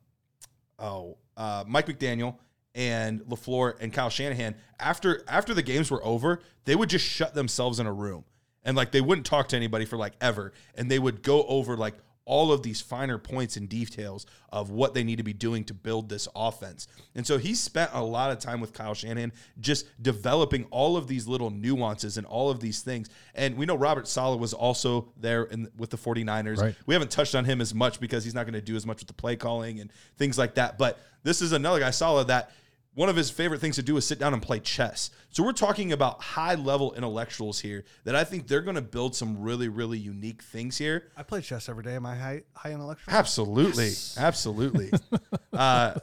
[0.78, 2.36] oh, uh, Mike McDaniel
[2.74, 7.34] and Lafleur and Kyle Shanahan after after the games were over, they would just shut
[7.34, 8.24] themselves in a room
[8.64, 11.76] and like they wouldn't talk to anybody for like ever, and they would go over
[11.76, 11.94] like
[12.26, 15.74] all of these finer points and details of what they need to be doing to
[15.74, 16.86] build this offense.
[17.16, 21.08] And so he spent a lot of time with Kyle Shanahan just developing all of
[21.08, 23.08] these little nuances and all of these things.
[23.34, 26.58] And we know Robert Saleh was also there in, with the 49ers.
[26.58, 26.76] Right.
[26.86, 29.00] We haven't touched on him as much because he's not going to do as much
[29.00, 30.78] with the play calling and things like that.
[30.78, 32.52] But this is another guy, Saleh, that
[32.94, 35.10] one of his favorite things to do is sit down and play chess.
[35.30, 39.14] So we're talking about high level intellectuals here that I think they're going to build
[39.14, 41.08] some really, really unique things here.
[41.16, 41.94] I play chess every day.
[41.94, 43.14] Am I high high intellectual?
[43.14, 44.90] Absolutely, absolutely.
[45.52, 45.94] uh,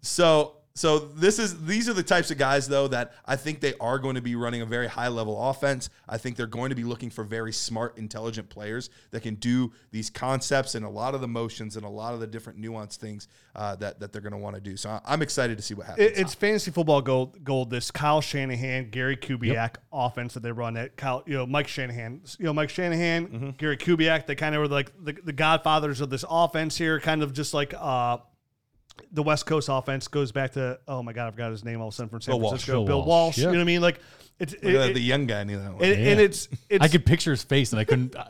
[0.00, 3.74] so, so this is these are the types of guys though that I think they
[3.80, 5.88] are going to be running a very high level offense.
[6.08, 9.72] I think they're going to be looking for very smart, intelligent players that can do
[9.92, 12.96] these concepts and a lot of the motions and a lot of the different nuanced
[12.96, 14.76] things uh, that that they're going to want to do.
[14.76, 16.08] So I'm excited to see what happens.
[16.10, 17.44] It, it's fantasy football gold.
[17.44, 17.70] Gold.
[17.70, 21.22] This Kyle Shanahan, Gary Kubiak offense that they run at Kyle.
[21.26, 22.22] You know, Mike Shanahan.
[22.38, 23.50] You know, Mike Shanahan, Mm-hmm.
[23.58, 24.26] Gary Kubiak.
[24.26, 26.98] They kind of were like the, the godfathers of this offense here.
[26.98, 28.18] Kind of just like uh,
[29.12, 30.78] the West Coast offense goes back to.
[30.88, 32.50] Oh my God, I forgot his name all of a sudden from San Bill Walsh.
[32.52, 32.72] Francisco.
[32.72, 33.38] Bill Bill Walsh, Walsh.
[33.38, 33.44] yeah.
[33.46, 33.80] You know what I mean?
[33.80, 34.00] Like
[34.38, 35.84] it's it- at it- the young guy knew that one.
[35.84, 38.14] and, and it's it's I could picture his face and I couldn't.
[38.16, 38.24] Uh,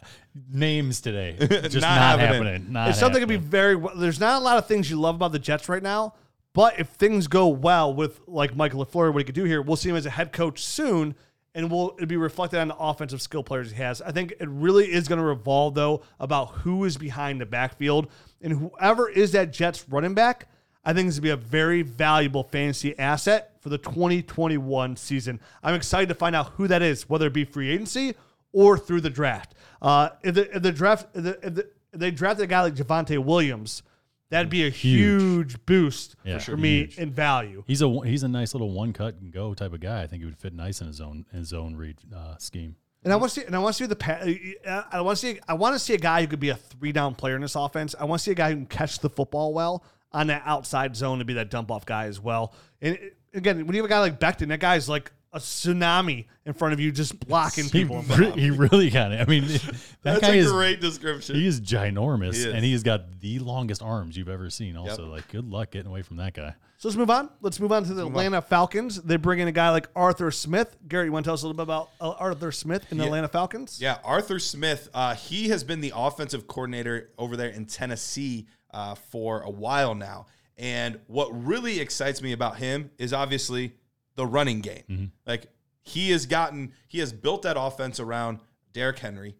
[0.50, 2.28] names today, just Not not, happening.
[2.44, 2.72] happening.
[2.72, 3.76] Not it's something to be very.
[3.76, 6.14] well- There's not a lot of things you love about the Jets right now,
[6.52, 9.76] but if things go well with like Michael Lafleur, what he could do here, we'll
[9.76, 11.14] see him as a head coach soon,
[11.54, 14.02] and will it'll be reflected on the offensive skill players he has.
[14.02, 18.08] I think it really is going to revolve though about who is behind the backfield,
[18.42, 20.48] and whoever is that Jets running back.
[20.84, 25.40] I think this would be a very valuable fantasy asset for the 2021 season.
[25.62, 28.14] I'm excited to find out who that is, whether it be free agency
[28.52, 29.54] or through the draft.
[29.80, 31.60] Uh, if, the, if the draft, if, the, if, the,
[31.92, 33.82] if they drafted a guy like Javonte Williams,
[34.30, 35.22] that'd be a Huge.
[35.52, 36.56] huge, boost Yeah, for sure.
[36.56, 36.98] me Huge.
[36.98, 37.64] in value.
[37.66, 40.02] He's a he's a nice little one cut and go type of guy.
[40.02, 42.76] I think he would fit nice in his own in his own read uh, scheme.
[43.04, 45.26] And I want to see, and I want to see the, uh, I want to
[45.26, 47.42] see, I want to see a guy who could be a three down player in
[47.42, 47.94] this offense.
[48.00, 49.84] I want to see a guy who can catch the football well
[50.14, 52.54] on that outside zone to be that dump off guy as well.
[52.80, 52.98] And
[53.34, 56.72] again, when you have a guy like Becton, that guy's like a tsunami in front
[56.74, 58.02] of you, just blocking He, people.
[58.02, 59.20] re- he really kind of.
[59.20, 61.34] I mean, that That's guy a is great description.
[61.34, 62.54] he is ginormous, He is.
[62.54, 64.76] and he's got the longest arms you've ever seen.
[64.76, 66.54] Also, like good luck getting away from that guy.
[66.76, 67.30] So let's move on.
[67.40, 69.00] Let's move on to the Atlanta Falcons.
[69.02, 70.76] They bring in a guy like Arthur Smith.
[70.86, 73.04] Gary, you want to tell us a little bit about uh, Arthur Smith in the
[73.04, 73.80] Atlanta Falcons?
[73.80, 74.88] Yeah, Arthur Smith.
[74.92, 79.94] Uh, he has been the offensive coordinator over there in Tennessee uh, for a while
[79.94, 80.26] now.
[80.58, 83.72] And what really excites me about him is obviously
[84.16, 85.12] the running game.
[85.26, 85.46] Like
[85.82, 88.40] he has gotten, he has built that offense around
[88.72, 89.34] Derrick Henry.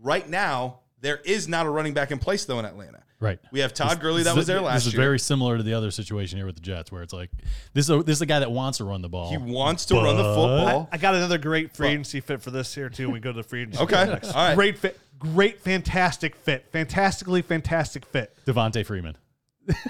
[0.00, 3.00] Right now, there is not a running back in place though in Atlanta.
[3.20, 3.38] Right.
[3.52, 4.74] We have Todd Gurley This that is- was there last year.
[4.76, 5.02] This is year.
[5.02, 7.30] very similar to the other situation here with the Jets, where it's like
[7.72, 9.30] this is a, this is a guy that wants to run the ball.
[9.30, 10.88] he wants to run the football.
[10.92, 13.04] I got another great free agency fit for this here too.
[13.06, 13.80] When we go to the free agency.
[13.82, 14.04] Okay.
[14.06, 14.28] next.
[14.34, 14.54] All right.
[14.54, 14.98] Great fit.
[15.32, 16.66] Great, fantastic fit.
[16.70, 18.36] Fantastically fantastic fit.
[18.46, 19.16] Devonta Freeman.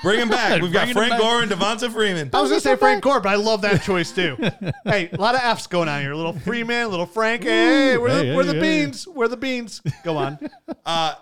[0.03, 0.63] Bring him back.
[0.63, 1.21] We've got Bring him Frank back.
[1.21, 2.31] Gore and Devonta Freeman.
[2.33, 4.37] I was gonna say Frank Gore, but I love that choice too.
[4.85, 6.13] hey, a lot of F's going on here.
[6.13, 7.43] A little Freeman, a little Frank.
[7.43, 9.09] Hey, we're, the, hey, we're the hey, beans.
[9.09, 9.81] We're the beans.
[10.03, 10.39] Go on.
[10.87, 11.15] Uh,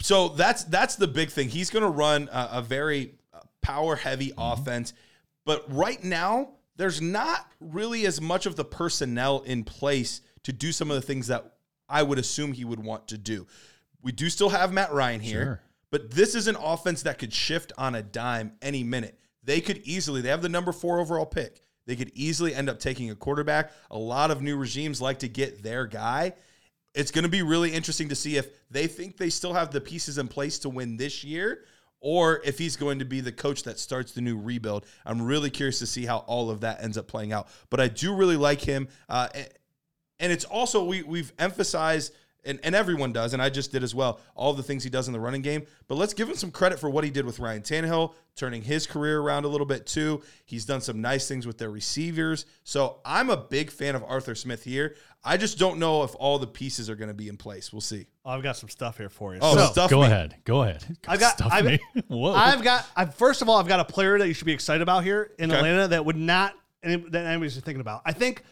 [0.00, 1.48] so that's that's the big thing.
[1.48, 3.14] He's going to run a, a very
[3.60, 4.92] power heavy offense,
[5.44, 10.70] but right now there's not really as much of the personnel in place to do
[10.70, 11.54] some of the things that
[11.90, 13.46] I would assume he would want to do.
[14.02, 15.60] We do still have Matt Ryan here, Sure.
[15.90, 19.18] but this is an offense that could shift on a dime any minute.
[19.42, 20.20] They could easily.
[20.20, 21.60] They have the number four overall pick.
[21.86, 23.72] They could easily end up taking a quarterback.
[23.90, 26.34] A lot of new regimes like to get their guy
[26.94, 29.80] it's going to be really interesting to see if they think they still have the
[29.80, 31.64] pieces in place to win this year
[32.00, 34.86] or if he's going to be the coach that starts the new rebuild.
[35.04, 37.48] I'm really curious to see how all of that ends up playing out.
[37.68, 38.88] But I do really like him.
[39.08, 39.28] Uh,
[40.20, 42.12] and- and it's also, we, we've emphasized,
[42.44, 45.08] and, and everyone does, and I just did as well, all the things he does
[45.08, 45.66] in the running game.
[45.88, 48.86] But let's give him some credit for what he did with Ryan Tannehill, turning his
[48.86, 50.22] career around a little bit too.
[50.46, 52.46] He's done some nice things with their receivers.
[52.64, 54.96] So I'm a big fan of Arthur Smith here.
[55.22, 57.74] I just don't know if all the pieces are going to be in place.
[57.74, 58.06] We'll see.
[58.24, 59.40] Oh, I've got some stuff here for you.
[59.42, 60.06] Oh, So, stuff Go me.
[60.06, 60.36] ahead.
[60.44, 60.82] Go ahead.
[61.08, 61.78] I've got- Stuff I've- me.
[62.08, 62.32] Whoa.
[62.32, 62.86] I've got.
[62.96, 65.32] I've, first of all, I've got a player that you should be excited about here
[65.38, 65.58] in Okay.
[65.58, 68.00] Atlanta that would not that anybody's thinking about.
[68.06, 68.42] I think.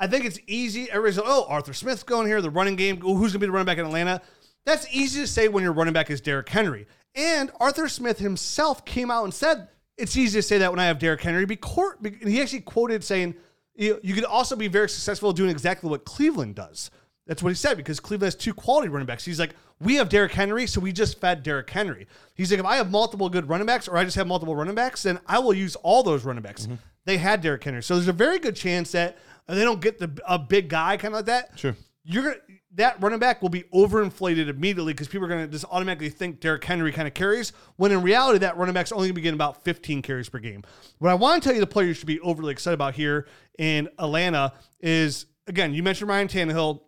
[0.00, 0.90] I think it's easy.
[0.90, 2.40] Everybody's like, "Oh, Arthur Smith's going here.
[2.40, 3.00] The running game.
[3.00, 4.22] Who's going to be the running back in Atlanta?"
[4.64, 6.86] That's easy to say when your running back is Derrick Henry.
[7.14, 10.84] And Arthur Smith himself came out and said it's easy to say that when I
[10.84, 11.46] have Derrick Henry.
[11.46, 13.34] Because he actually quoted saying,
[13.74, 16.90] "You you could also be very successful doing exactly what Cleveland does."
[17.28, 19.22] That's what he said because Cleveland has two quality running backs.
[19.24, 22.08] He's like, we have Derrick Henry, so we just fed Derrick Henry.
[22.34, 24.74] He's like, if I have multiple good running backs or I just have multiple running
[24.74, 26.64] backs, then I will use all those running backs.
[26.64, 26.76] Mm-hmm.
[27.04, 29.18] They had Derrick Henry, so there's a very good chance that
[29.56, 31.58] they don't get the a big guy kind of like that.
[31.58, 31.76] Sure.
[32.04, 32.36] you're gonna
[32.74, 36.64] that running back will be overinflated immediately because people are gonna just automatically think Derrick
[36.64, 39.64] Henry kind of carries when in reality that running back's only gonna be getting about
[39.64, 40.62] 15 carries per game.
[40.98, 43.26] What I want to tell you, the player you should be overly excited about here
[43.58, 46.82] in Atlanta is again, you mentioned Ryan Tannehill.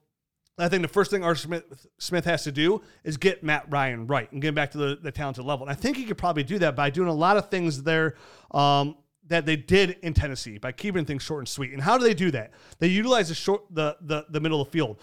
[0.58, 4.06] I think the first thing Arthur Smith, Smith has to do is get Matt Ryan
[4.06, 5.66] right and get him back to the, the talented level.
[5.66, 8.16] And I think he could probably do that by doing a lot of things there
[8.50, 8.96] um,
[9.30, 11.72] that they did in Tennessee by keeping things short and sweet.
[11.72, 12.52] And how do they do that?
[12.78, 15.00] They utilize the short the the, the middle of the field.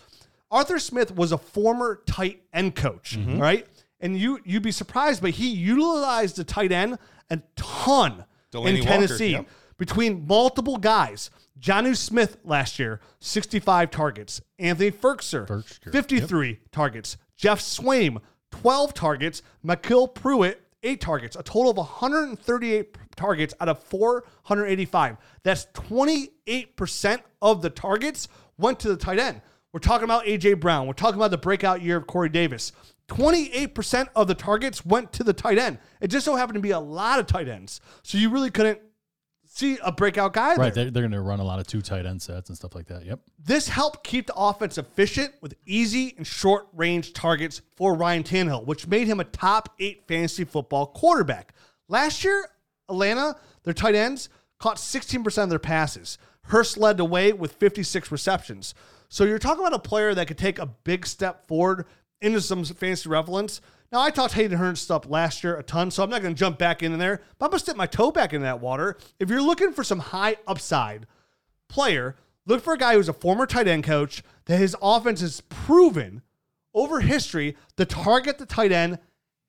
[0.51, 3.39] Arthur Smith was a former tight end coach, mm-hmm.
[3.39, 3.67] right?
[3.99, 6.99] And you you'd be surprised, but he utilized the tight end
[7.29, 9.39] a ton Delanie in Walker, Tennessee
[9.77, 11.29] between multiple guys.
[11.59, 14.41] Jonnu Smith last year, 65 targets.
[14.59, 17.17] Anthony Firkser, Firkser, 53 targets.
[17.35, 18.19] Geoff Swaim,
[18.51, 19.41] 12 targets.
[19.65, 21.35] MyCole Pruitt, 8 targets.
[21.35, 25.17] A total of 138 targets out of 485.
[25.43, 28.27] That's 28% of the targets
[28.57, 29.41] went to the tight end.
[29.73, 30.55] We're talking about A.J.
[30.55, 30.87] Brown.
[30.87, 32.71] We're talking about the breakout year of Corey Davis.
[33.09, 35.77] 28% of the targets went to the tight end.
[36.01, 37.79] It just so happened to be a lot of tight ends.
[38.03, 38.79] So you really couldn't
[39.57, 40.73] see a breakout guy right.
[40.73, 40.85] there.
[40.85, 42.87] They're, they're going to run a lot of two tight end sets and stuff like
[42.87, 43.05] that.
[43.05, 43.19] Yep.
[43.43, 48.65] This helped keep the offense efficient with easy and short range targets for Ryan Tannehill,
[48.65, 51.53] which made him a top eight fantasy football quarterback.
[51.87, 52.49] Last year,
[52.89, 54.29] Atlanta, their tight ends,
[54.59, 56.17] caught 16% of their passes.
[56.43, 58.73] Hurst led the way with 56 receptions.
[59.09, 61.85] So you're talking about a player that could take a big step forward
[62.21, 63.61] into some fantasy relevance.
[63.91, 66.39] Now, I talked Hayden Hurst stuff last year a ton, so I'm not going to
[66.39, 68.97] jump back in there, but I'm going to stick my toe back into that water.
[69.19, 71.07] If you're looking for some high upside,
[71.69, 75.41] player, look for a guy who's a former tight end coach that his offense has
[75.41, 76.21] proven
[76.73, 78.99] over history to target the tight end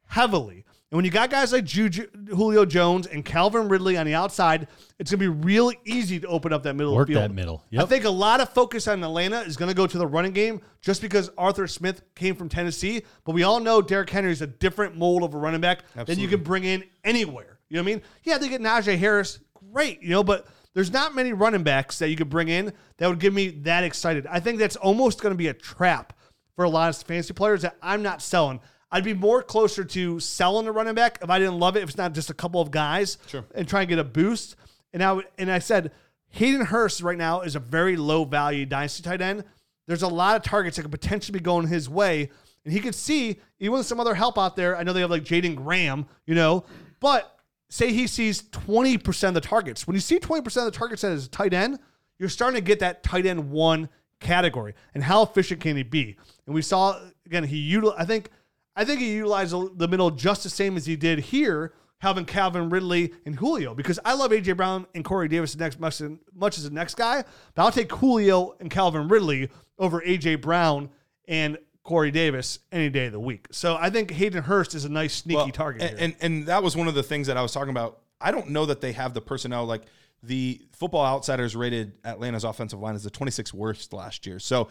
[0.07, 0.65] heavily.
[0.91, 4.69] And when you got guys like Juju, Julio Jones and Calvin Ridley on the outside,
[4.99, 7.31] it's going to be really easy to open up that middle Work of the field.
[7.31, 7.63] that middle.
[7.77, 10.33] I think a lot of focus on Atlanta is going to go to the running
[10.33, 13.03] game just because Arthur Smith came from Tennessee.
[13.25, 16.19] But we all know Derrick Henry is a different mold of a running back than
[16.19, 17.59] you can bring in anywhere.
[17.69, 18.03] You know what I mean?
[18.25, 19.41] Yeah, they get Najee Harris,
[19.73, 23.09] great, you know, but there's not many running backs that you could bring in that
[23.09, 24.27] would get me that excited.
[24.27, 26.15] I think that's almost going to be a trap
[26.57, 28.61] for a lot of fantasy players that I'm not selling.
[28.91, 31.91] I'd be more closer to selling a running back if I didn't love it, if
[31.91, 33.45] it's not just a couple of guys sure.
[33.55, 34.57] and try and get a boost.
[34.93, 35.93] And I would, and I said
[36.31, 39.45] Hayden Hurst right now is a very low value dynasty tight end.
[39.87, 42.31] There's a lot of targets that could potentially be going his way,
[42.65, 44.77] and he could see even with some other help out there.
[44.77, 46.65] I know they have like Jaeden Graham, you know,
[47.01, 47.39] but
[47.71, 49.87] say he sees 20% of the targets.
[49.87, 51.79] When you see 20% of the targets as a tight end,
[52.19, 53.89] you're starting to get that tight end one
[54.21, 54.75] category.
[54.95, 56.17] And how efficient can he be?
[56.47, 58.31] And we saw again, he util I think
[58.79, 62.71] I think he utilized the middle just the same as he did here, having Calvin
[62.71, 63.75] Ridley and Julio.
[63.75, 66.01] Because I love AJ Brown and Corey Davis next much,
[66.33, 67.25] much as the next guy,
[67.55, 69.51] but I'll take Julio and Calvin Ridley
[69.81, 70.91] over AJ Brown
[71.27, 73.47] and Corey Davis any day of the week.
[73.51, 75.83] So I think Hayden Hurst is a nice sneaky Well, target.
[75.83, 75.99] And, here.
[76.01, 77.99] and and that was one of the things that I was talking about.
[78.21, 79.83] I don't know that they have the personnel like
[80.23, 84.39] the Football Outsiders rated Atlanta's offensive line as the 26th worst last year.
[84.39, 84.69] So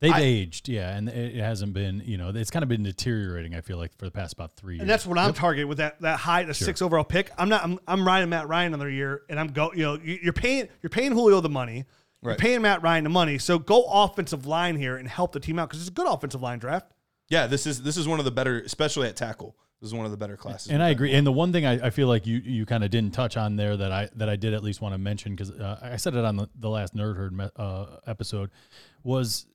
[0.00, 2.82] They've I- aged, yeah, and it it hasn't been, you know, it's kind of been
[2.82, 3.54] deteriorating.
[3.54, 4.82] I feel like for the past about three years.
[4.82, 7.30] And that's what I'm targeting with that that high, the six overall pick.
[7.38, 7.64] I'm not.
[7.64, 9.72] I'm, I'm riding Matt Ryan another year, and I'm go.
[9.72, 11.86] You know, you- you're paying you're paying Julio the money.
[12.22, 12.38] You're Right.
[12.38, 13.38] paying Matt Ryan the money.
[13.38, 16.42] So go offensive line here and help the team out because it's a good offensive
[16.42, 16.92] line draft.
[17.28, 19.56] yeah, this is this is one of the better, especially at tackle.
[19.80, 20.70] This is one of the better classes.
[20.72, 21.12] And I agree.
[21.12, 23.56] And the one thing I, I feel like you you kind of didn't touch on
[23.56, 26.14] there that I that I did at least want to mention because uh, I said
[26.16, 28.50] it on the, the last Nerd Herd me- uh, episode
[29.04, 29.46] was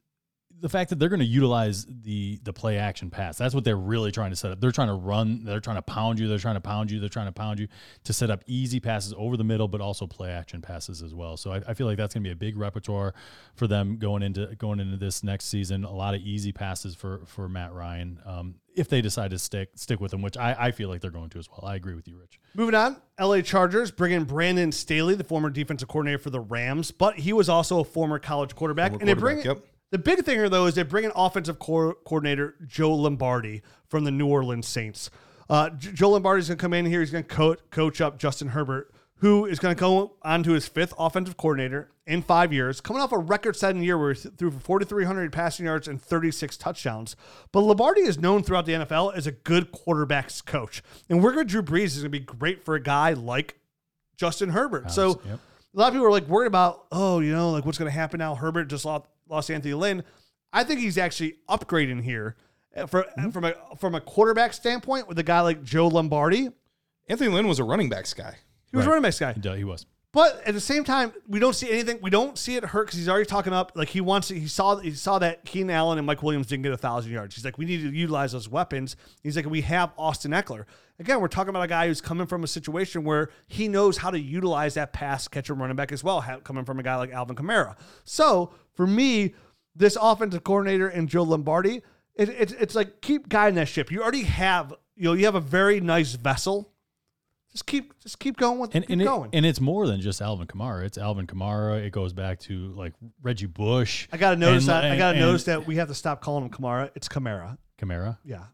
[0.61, 3.37] the fact that they're going to utilize the the play action pass.
[3.37, 4.61] That's what they're really trying to set up.
[4.61, 5.43] They're trying to run.
[5.43, 6.27] They're trying to pound you.
[6.27, 6.99] They're trying to pound you.
[6.99, 7.67] They're trying to pound you
[8.03, 11.35] to set up easy passes over the middle, but also play action passes as well.
[11.35, 13.13] So I, I feel like that's going to be a big repertoire
[13.55, 15.83] for them going into going into this next season.
[15.83, 19.69] A lot of easy passes for for Matt Ryan um, if they decide to stick
[19.75, 21.65] stick with him, which I, I feel like they're going to as well.
[21.65, 22.39] I agree with you, Rich.
[22.53, 26.91] Moving on, LA Chargers bring in Brandon Staley, the former defensive coordinator for the Rams,
[26.91, 28.91] but he was also a former college quarterback.
[28.91, 29.65] Former and they bring yep.
[29.91, 34.03] The big thing here though is they bring in offensive co- coordinator Joe Lombardi from
[34.03, 35.09] the New Orleans Saints.
[35.49, 37.01] Uh, J- Joe Lombardi is going to come in here.
[37.01, 40.53] He's going to co- coach up Justin Herbert, who is going to go on to
[40.53, 44.35] his fifth offensive coordinator in five years, coming off a record-setting year where he th-
[44.35, 47.15] threw for 4,300 passing yards and 36 touchdowns.
[47.51, 51.47] But Lombardi is known throughout the NFL as a good quarterbacks coach, and working with
[51.49, 53.59] Drew Brees is going to be great for a guy like
[54.17, 54.89] Justin Herbert.
[54.89, 55.39] So yep.
[55.75, 57.95] a lot of people are like worried about, oh, you know, like what's going to
[57.95, 58.35] happen now?
[58.35, 60.03] Herbert just lost, lost Anthony Lynn.
[60.53, 62.35] I think he's actually upgrading here
[62.75, 66.49] uh, for, from a from a quarterback standpoint with a guy like Joe Lombardi.
[67.07, 68.35] Anthony Lynn was a running backs guy.
[68.69, 68.91] He was Right.
[68.91, 69.33] running backs guy.
[69.33, 69.85] He, he was.
[70.13, 71.99] But at the same time, we don't see anything.
[72.01, 73.71] We don't see it hurt because he's already talking up.
[73.75, 74.27] Like he wants.
[74.27, 74.75] To, he saw.
[74.77, 77.35] He saw that Keenan Allen and Mike Williams didn't get a thousand yards.
[77.35, 78.97] He's like, we need to utilize those weapons.
[79.23, 80.65] He's like, we have Austin Ekeler.
[80.99, 84.11] Again, we're talking about a guy who's coming from a situation where he knows how
[84.11, 86.21] to utilize that pass catcher running back as well.
[86.43, 87.75] Coming from a guy like Alvin Kamara.
[88.03, 89.33] So for me,
[89.75, 91.83] this offensive coordinator and Joe Lombardi,
[92.15, 93.89] it, it, it's like keep guiding that ship.
[93.89, 94.73] You already have.
[94.97, 96.69] You know, you have a very nice vessel.
[97.51, 99.29] Just keep, just keep going with, And keep and, it- going.
[99.33, 100.83] and it's more than just Alvin Kamara.
[100.85, 101.83] It's Alvin Kamara.
[101.83, 104.07] It goes back to like Reggie Bush.
[104.11, 104.85] I gotta notice and- that.
[104.91, 106.91] I gotta and- notice that we have to stop calling him Kamara.
[106.95, 107.57] It's Kamara.
[107.77, 108.17] Kamara.
[108.23, 108.45] Yeah,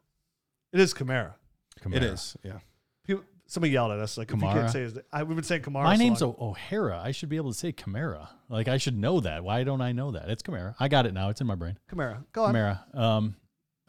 [0.73, 1.33] it is Kamara.
[1.79, 1.95] Kamara.
[1.97, 2.35] It is.
[2.43, 2.59] Yeah.
[3.05, 4.53] People, somebody yelled at us like, if you Kamara?
[4.53, 5.83] can't say his, I, we've been saying Kamara.
[5.83, 6.35] My so name's long.
[6.39, 6.99] O'Hara.
[6.99, 8.27] I should be able to say Kamara.
[8.49, 9.43] Like I should know that.
[9.43, 10.29] Why don't I know that?
[10.29, 10.73] It's Kamara.
[10.79, 11.29] I got it now.
[11.29, 11.77] It's in my brain.
[11.93, 12.23] Kamara.
[12.33, 12.55] Go on.
[12.55, 12.95] Kamara.
[12.97, 13.35] Um,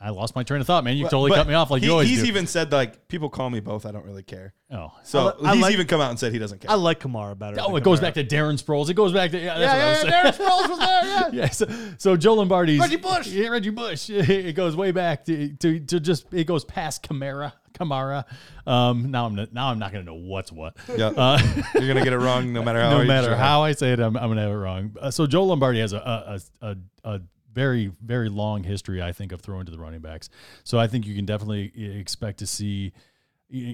[0.00, 0.96] I lost my train of thought, man.
[0.96, 2.26] You But- totally but cut me off like he- you always He's do.
[2.28, 3.84] even said like people call me both.
[3.84, 4.54] I don't really care.
[4.70, 6.70] oh, So I I he's like- even come out and said he doesn't care.
[6.70, 7.56] I like Kamara better.
[7.60, 8.88] oh, than it goes back to Darren Sproles.
[8.90, 9.58] It goes back to yeah.
[9.58, 10.30] That's Yeah, what I was yeah, yeah.
[10.30, 11.04] Darren Sproles was there.
[11.04, 11.28] Yeah.
[11.32, 11.66] Yeah, so,
[11.98, 13.26] so Joe Lombardi's Reggie Bush.
[13.26, 14.08] Yeah, Reggie Bush.
[14.10, 17.52] It goes way back to, to, to just it goes past Kamara.
[17.74, 18.24] Kamara.
[18.66, 20.76] Um, now I'm not, now I'm not gonna know what's what.
[20.96, 21.08] yeah.
[21.08, 21.38] Uh,
[21.74, 22.98] You're gonna get it wrong no matter how.
[22.98, 23.36] no matter try.
[23.36, 24.94] how I say it, I'm, I'm gonna have it wrong.
[25.00, 26.76] Uh, so Joe Lombardi has a a, a
[27.14, 27.20] a
[27.52, 30.28] very very long history, I think, of throwing to the running backs.
[30.64, 32.92] So I think you can definitely expect to see,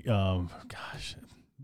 [0.08, 1.16] um, gosh,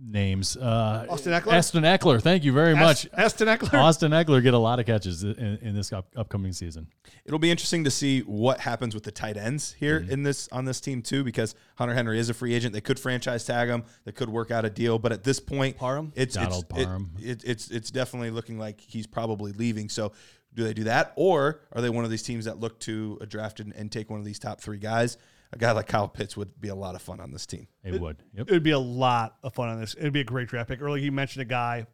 [0.02, 0.56] names.
[0.56, 1.52] Uh, Austin Ekeler?
[1.58, 2.22] Austin Ekeler.
[2.22, 3.06] Thank you very much.
[3.16, 3.74] Austin Ekeler.
[3.74, 6.86] Austin Ekeler get a lot of catches in, in this up, upcoming season.
[7.26, 10.10] It'll be interesting to see what happens with the tight ends here Mm-hmm.
[10.12, 12.72] in this on this team too, because Hunter Henry is a free agent.
[12.72, 13.84] They could franchise tag him.
[14.04, 16.12] They could work out a deal, but at this point, Parham?
[16.16, 17.10] it's Donald it's, it- Parham.
[17.20, 19.88] it- it's it's definitely looking like he's probably leaving.
[19.90, 20.12] So,
[20.54, 23.26] do they do that, or are they one of these teams that look to a
[23.26, 25.16] draft and, and take one of these top three guys?
[25.52, 27.66] a guy like Kyle Pitts would be a lot of fun on this team.
[27.82, 28.18] It would.
[28.34, 28.48] Yep.
[28.48, 29.96] It would be a lot of fun on this.
[29.98, 30.80] It'd be a great draft pick.
[30.80, 31.86] Earlier, you mentioned a guy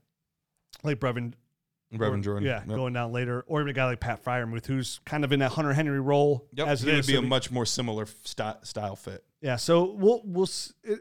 [0.84, 1.32] like Brevin.
[1.94, 2.44] Brevin Jordan.
[2.46, 2.76] Yeah, Yep.
[2.76, 3.44] going down later.
[3.46, 6.46] Or even a guy like Pat Freiermuth, who's kind of in that Hunter Henry role.
[6.52, 6.68] Yep.
[6.68, 9.24] As it would be So a we- much more similar st- style fit.
[9.40, 10.48] Yeah, so we'll we'll
[10.84, 11.00] it,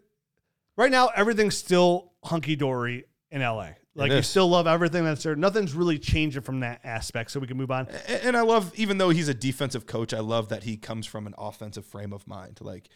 [0.77, 3.71] right now everything's still hunky dory in LA.
[3.97, 5.35] Like you still love everything that's there.
[5.37, 7.31] Nothing's really changing from that aspect.
[7.31, 7.87] So we can move on.
[8.09, 11.05] A- And I love, even though he's a defensive coach, I love that he comes
[11.05, 12.59] from an offensive frame of mind.
[12.61, 12.89] Like,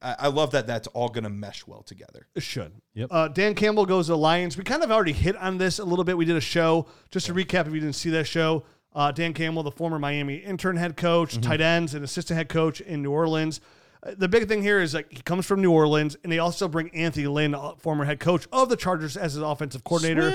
[0.00, 2.28] I, I love that that's all going to mesh well together.
[2.34, 2.72] It should.
[2.94, 3.08] Yep.
[3.12, 4.56] Uh, Dan Campbell goes to the Lions.
[4.56, 6.16] We kind of already hit on this a little bit.
[6.16, 8.64] We did a show just to recap if you didn't see that show.
[8.94, 12.80] Uh, Dan Campbell, the former Miami intern head coach, tight ends, and assistant head coach
[12.80, 13.60] in New Orleans.
[14.02, 16.68] Uh, The big thing here is like he comes from New Orleans, and they also
[16.68, 20.30] bring Anthony Lynn, uh, former head coach of the Chargers, as his offensive coordinator.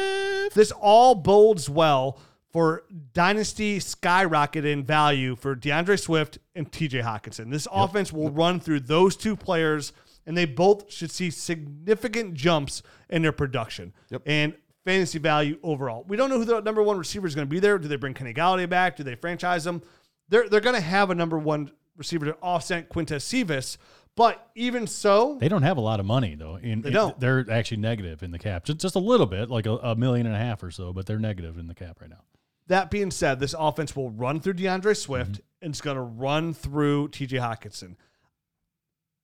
[0.54, 2.20] This all bodes well
[2.52, 2.84] for
[3.14, 7.50] dynasty skyrocket in value for DeAndre Swift and TJ Hockenson.
[7.50, 9.92] This offense will run through those two players,
[10.28, 13.94] and they both should see significant jumps in their production
[14.26, 14.54] and
[14.86, 16.04] fantasy value overall.
[16.08, 17.80] We don't know who the number one receiver is going to be there.
[17.80, 18.98] Do they bring Kenny Golladay back?
[18.98, 19.82] Do they franchise him?
[20.30, 23.78] They're they're going to have a number one receiver to offset Quintez Cephus.
[24.16, 26.58] But even so, They don't have a lot of money though.
[26.58, 27.20] In, They don't.
[27.20, 30.28] They're actually negative in the cap, just, just a little bit, like a, a million
[30.28, 32.22] and a half or so, but they're negative in the cap right now.
[32.68, 35.42] That being said, this offense will run through DeAndre Swift Mm-hmm.
[35.64, 37.96] and it's going to run through TJ Hockenson.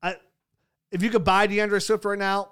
[0.02, 0.16] I,
[0.92, 2.52] if you could buy DeAndre Swift right now,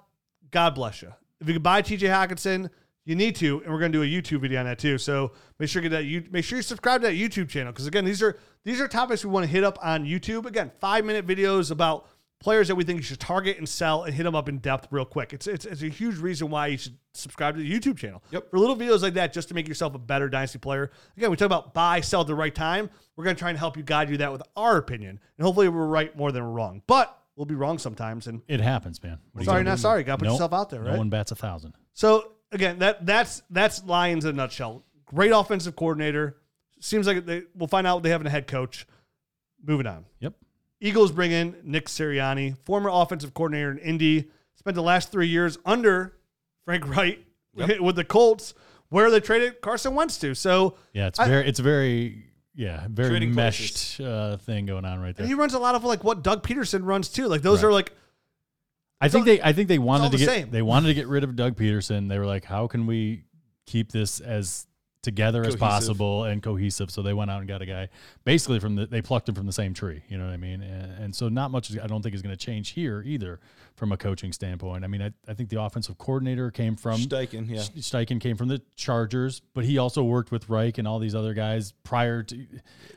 [0.50, 1.12] God bless you.
[1.40, 2.70] If you could buy TJ Hockenson,
[3.08, 4.98] you need to, and we're going to do a YouTube video on that too.
[4.98, 6.04] So make sure you get that.
[6.04, 8.86] You make sure you subscribe to that YouTube channel because again, these are these are
[8.86, 10.44] topics we want to hit up on YouTube.
[10.44, 12.06] Again, five minute videos about
[12.40, 14.88] players that we think you should target and sell and hit them up in depth
[14.90, 15.32] real quick.
[15.32, 18.22] It's it's, it's a huge reason why you should subscribe to the YouTube channel.
[18.30, 18.50] Yep.
[18.50, 20.90] For little videos like that, just to make yourself a better dynasty player.
[21.16, 22.90] Again, we talk about buy, sell at the right time.
[23.16, 25.68] We're going to try and help you guide you that with our opinion, and hopefully
[25.70, 26.82] we're right more than we're wrong.
[26.86, 28.26] But we'll be wrong sometimes.
[28.28, 29.18] And It happens, man.
[29.32, 29.80] What sorry, not do?
[29.82, 30.04] sorry.
[30.04, 30.34] Got to put Nope.
[30.34, 30.98] yourself out there, No right?
[30.98, 31.72] one bats a thousand.
[31.94, 34.84] So again, that that's that's Lions in a nutshell.
[35.06, 36.36] Great offensive coordinator.
[36.80, 38.86] Seems like they, we'll find out what they have in a head coach.
[39.64, 40.04] Moving on.
[40.20, 40.34] Yep.
[40.80, 44.28] Eagles bring in Nick Sirianni, former offensive coordinator in Indy.
[44.54, 46.16] Spent the last three years under
[46.64, 47.18] Frank Reich
[47.80, 48.54] with the Colts,
[48.88, 50.34] where they traded Carson Wentz to.
[50.34, 55.16] So Yeah, it's I- very, it's very, yeah, very meshed uh, thing going on right
[55.16, 55.24] there.
[55.24, 57.26] and he runs a lot of like what Doug Pederson runs too.
[57.26, 57.68] Like those Right.
[57.70, 57.92] are like
[59.00, 60.50] I think they I think they wanted to the get same.
[60.50, 62.08] they wanted to get rid of Doug Pederson.
[62.08, 63.24] They were like, how can we
[63.66, 64.66] keep this as
[65.02, 66.90] together as possible and cohesive?
[66.90, 67.88] So they went out and got a guy
[68.24, 70.02] basically from the they plucked him from the same tree.
[70.08, 70.62] You know what I mean?
[70.62, 73.40] And, and so not much I don't think is going to change here either
[73.78, 74.84] from a coaching standpoint.
[74.84, 77.60] I mean, I, I think the offensive coordinator came from Steichen, yeah.
[77.60, 81.32] Steichen came from the Chargers, but he also worked with Reich and all these other
[81.32, 82.36] guys prior to.
[82.36, 82.46] yeah,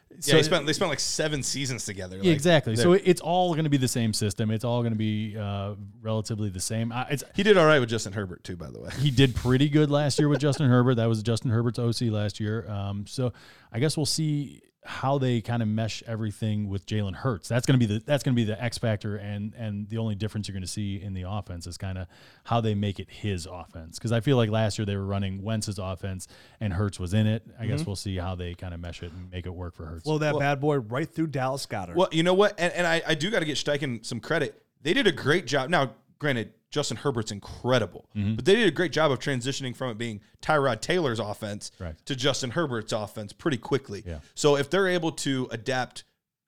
[0.10, 2.18] they spent, they spent like seven seasons together.
[2.18, 2.76] Like, exactly.
[2.76, 4.50] So it's all going to be the same system.
[4.50, 6.92] It's all going to be uh, relatively the same.
[6.92, 8.90] I, it's he did all right with Justin Herbert, too, by the way.
[9.00, 10.96] he did pretty good last year with Justin Herbert.
[10.96, 12.70] That was Justin Herbert's OC last year.
[12.70, 13.32] Um, so
[13.72, 17.48] I guess we'll see how they kind of mesh everything with Jalen Hurts.
[17.48, 20.00] That's going to be the that's going to be the X factor, and and the
[20.00, 22.08] only difference you're going to see in the offense is kind of
[22.46, 24.00] how they make it his offense.
[24.00, 26.28] Because I feel like last year they were running Wentz's offense
[26.60, 27.46] and Hurts was in it.
[27.60, 27.90] I guess mm-hmm.
[27.90, 30.04] we'll see how they kind of mesh it and make it work for Hurts.
[30.04, 31.96] blow that bad boy right through Dallas Goedert.
[31.96, 32.56] Well, you know what?
[32.58, 34.64] And, and I, I do got to get Steichen some credit.
[34.82, 35.70] They did a great job.
[35.70, 38.36] Now, granted, Justin Herbert's incredible, Mm-hmm.
[38.36, 41.95] but they did a great job of transitioning from it being Tyrod Taylor's offense Right.
[42.05, 44.03] to Justin Herbert's offense pretty quickly.
[44.05, 44.19] Yeah.
[44.36, 46.03] So if they're able to adapt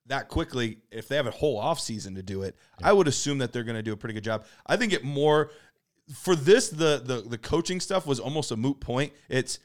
[0.06, 3.52] that quickly, if they have a whole offseason to do it, I would assume that
[3.52, 4.44] they're going to do a pretty good job.
[4.66, 5.50] I think it more
[6.14, 9.12] for this the the the coaching stuff was almost a moot point.
[9.28, 9.58] It's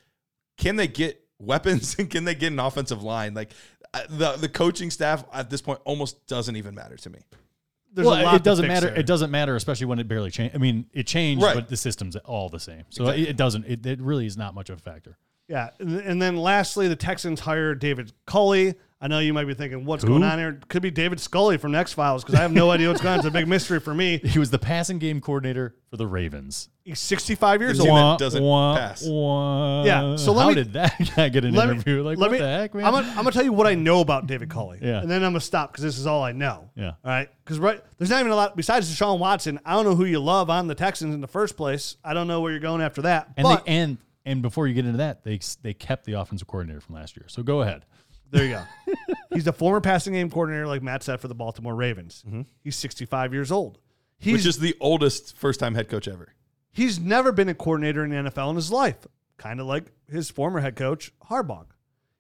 [0.57, 3.34] can they get weapons and can they get an offensive line?
[3.34, 3.51] Like
[3.93, 7.20] uh, the the coaching staff at this point almost doesn't even matter to me.
[8.00, 8.88] There's well, a lot it doesn't matter.
[8.88, 9.00] there.
[9.00, 10.56] It doesn't matter, especially when it barely changed.
[10.56, 11.56] I mean, it changed, Right.
[11.56, 12.84] but the system's all the same.
[12.89, 13.24] So Exactly.
[13.24, 13.66] it, it doesn't.
[13.66, 15.18] It, it really is not much of a factor.
[15.47, 18.76] Yeah, and and then lastly, the Texans hired David Culley.
[19.02, 20.10] I know you might be thinking, what's Who?
[20.10, 20.60] going on here?
[20.68, 23.20] Could be David Scully from X Files because I have no idea what's going on.
[23.20, 24.18] It's a big mystery for me.
[24.26, 26.68] He was the passing game coordinator for the Ravens.
[26.84, 28.20] He's 65 years The team old.
[28.20, 29.04] that doesn't pass.
[29.08, 29.84] wah.
[29.86, 32.04] Yeah, so let how me- did that guy get an Let me- interview?
[32.04, 32.84] like, let what me- the heck, man?
[32.86, 34.80] I'm gonna, I'm gonna tell you what I know about David Culley.
[34.82, 35.00] Yeah.
[35.00, 36.70] And then I'm gonna stop because this is all I know.
[36.76, 36.88] Yeah.
[36.88, 37.30] All right.
[37.45, 39.62] Because right, there's not even a lot besides Deshaun Watson.
[39.66, 41.95] I don't know who you love on the Texans in the first place.
[42.04, 43.30] I don't know where you're going after that.
[43.38, 46.47] and but they, and and before you get into that, they they kept the offensive
[46.50, 47.26] coordinator from last year.
[47.30, 47.86] So go ahead.
[48.32, 48.94] There you go.
[49.34, 52.24] He's a former passing game coordinator, like Matt said, for the Baltimore Ravens.
[52.28, 52.42] Mm-hmm.
[52.64, 53.80] He's 65 years old.
[54.18, 56.34] He's which is the oldest first time head coach ever.
[56.72, 59.08] he's never been a coordinator in the NFL in his life,
[59.38, 61.66] kind of like his former head coach Harbaugh.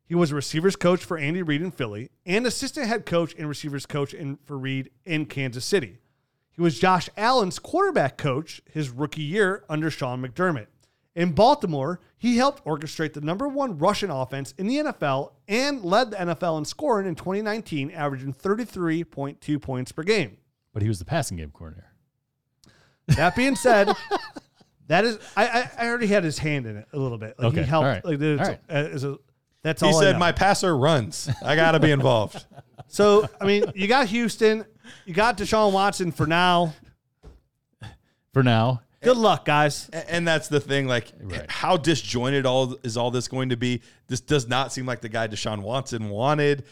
[0.05, 3.47] He was a receivers coach for Andy Reid in Philly and assistant head coach and
[3.47, 5.99] receivers coach in, for Reid in Kansas City.
[6.51, 10.67] He was Josh Allen's quarterback coach his rookie year under Sean McDermott.
[11.19, 16.11] In Baltimore, he helped orchestrate the number one rushing offense in the NFL and led
[16.11, 20.37] the NFL in scoring in 2019, averaging 33.2 points per game.
[20.73, 21.91] But he was the passing game coordinator.
[23.07, 23.91] That being said,
[24.87, 27.35] that is I, I I already had his hand in it a little bit.
[27.37, 27.85] Like Okay, he helped.
[27.85, 28.59] all right, Like all right.
[28.69, 29.17] a,
[29.61, 29.97] that's He all.
[29.97, 30.19] I said, know.
[30.19, 31.29] "My passer runs.
[31.43, 32.45] I got to be involved."
[32.91, 34.65] So I mean, you got Houston,
[35.05, 36.73] you got Deshaun Watson for now.
[38.33, 39.87] For now, Good luck, guys.
[39.89, 40.87] And that's the thing.
[40.87, 41.49] Like, Right.
[41.49, 43.81] how disjointed all is all this going to be?
[44.07, 46.65] This does not seem like the guy Deshaun Watson wanted.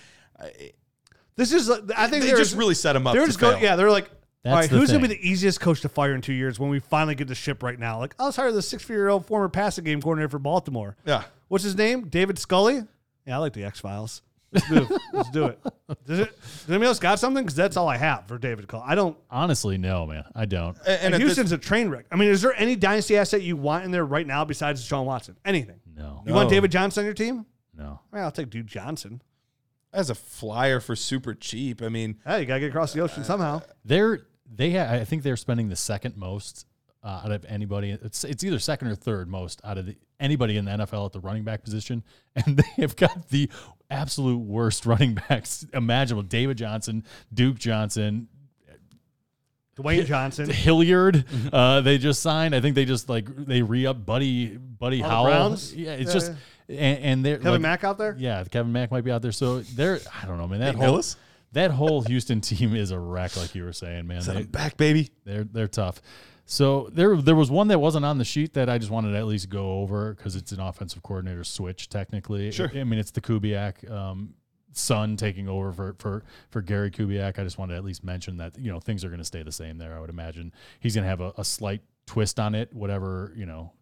[1.35, 1.69] This is.
[1.69, 3.55] uh, I think They just really set him up They're to just going.
[3.55, 3.63] fail.
[3.63, 4.09] Yeah, they're like.
[4.43, 6.69] That's all right, who's gonna be the easiest coach to fire in two years when
[6.69, 7.99] we finally get the ship right now?
[7.99, 10.95] Like, let's hire the six-year-old former passing game coordinator for Baltimore.
[11.05, 11.23] Yeah.
[11.49, 12.07] What's his name?
[12.07, 12.83] David Scully.
[13.25, 14.21] Yeah, I like the X Files.
[14.51, 15.01] Let's do it.
[15.13, 15.59] Let's do it.
[16.05, 16.39] Does it?
[16.41, 17.43] Does anybody else got something?
[17.43, 18.83] Because that's all I have for David Culley.
[18.87, 19.17] I don't.
[19.29, 20.77] honestly, no, man, I don't.
[20.79, 22.05] And, And and at this- Houston's a train wreck.
[22.11, 25.05] I mean, is there any dynasty asset you want in there right now besides Deshaun
[25.05, 25.35] Watson?
[25.43, 25.79] Anything?
[25.95, 26.55] No, You want No.
[26.55, 27.45] David Johnson on your team?
[27.75, 27.99] no.
[28.11, 29.21] Well, I'll take Duke Johnson.
[29.93, 33.23] as a flyer for super cheap, I mean, Hey, you gotta get across the ocean
[33.23, 33.61] uh, somehow.
[33.83, 36.66] They're they ha- I think they're spending the second most
[37.07, 37.91] uh, out of anybody.
[37.91, 41.13] It's it's either second or third most out of the, anybody in the NFL at
[41.13, 42.03] the running back position,
[42.35, 43.49] and they have got the
[43.89, 46.23] absolute worst running backs imaginable.
[46.23, 47.03] David Johnson,
[47.33, 48.27] Duke Johnson,
[49.77, 50.49] Dwayne Johnson.
[50.49, 51.23] Hilliard.
[51.53, 52.55] Uh, they just signed.
[52.55, 55.25] I think they just like they re up Buddy Buddy Oh, the Howell.
[55.25, 55.73] Browns?
[55.75, 56.31] Yeah, it's Yeah, just
[56.67, 58.15] and, and they're Kevin like, Mack out there.
[58.17, 59.31] Yeah, Kevin Mack might be out there.
[59.31, 60.59] So they're I don't know, man.
[60.59, 61.15] That Nate whole Hillis?
[61.51, 64.21] that whole Houston team is a wreck, like you were saying, man.
[64.27, 65.11] I'm They, back, baby.
[65.25, 66.01] they're they're tough.
[66.49, 69.17] So there there was one that wasn't on the sheet that I just wanted to
[69.17, 72.51] at least go over because it's an offensive coordinator switch technically.
[72.51, 72.71] Sure.
[72.73, 74.33] I mean it's the Kubiak um,
[74.71, 77.37] son taking over for for for Gary Kubiak.
[77.37, 79.43] I just wanted to at least mention that you know things are going to stay
[79.43, 79.93] the same there.
[79.93, 82.73] I would imagine he's going to have a, a slight twist on it.
[82.73, 83.73] Whatever you know,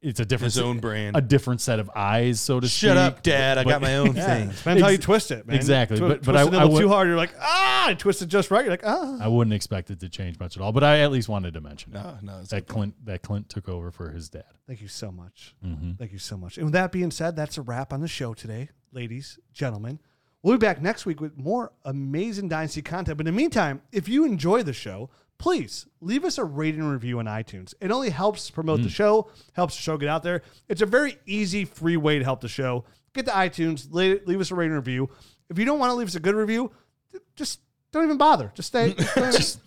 [0.00, 1.16] it's a different His own brand.
[1.16, 2.88] a different set of eyes, so to speak.
[2.88, 3.58] Shut up, Dad.
[3.58, 4.48] I But- got my own Yeah, thing.
[4.50, 5.56] depends how you Ex- twist it, man.
[5.56, 7.08] exactly, Twi- but- but twist I- it a I little would- too hard.
[7.08, 8.64] You're like, ah, I twisted just right.
[8.64, 9.18] You're like, ah.
[9.20, 11.60] I wouldn't expect it to change much at all, but I at least wanted to
[11.60, 14.44] mention No, no, it's that Klint that Klint took over for his dad.
[14.66, 15.54] Thank you so much.
[15.64, 15.92] Mm-hmm.
[15.92, 16.56] Thank you so much.
[16.58, 19.98] And with that being said, that's a wrap on the show today, ladies, gentlemen.
[20.42, 23.18] We'll be back next week with more amazing Dynasty content.
[23.18, 26.92] But in the meantime, if you enjoy the show, please leave us a rating and
[26.92, 27.74] review on iTunes.
[27.80, 30.42] It only helps promote the show, helps the show get out there.
[30.68, 32.84] It's a very easy, free way to help the show.
[33.14, 35.10] Get to iTunes, leave, leave us a rating and review.
[35.50, 36.70] If you don't want to leave us a good review,
[37.34, 37.60] just
[37.90, 38.52] don't even bother.
[38.54, 38.94] Just stay.
[39.16, 39.60] just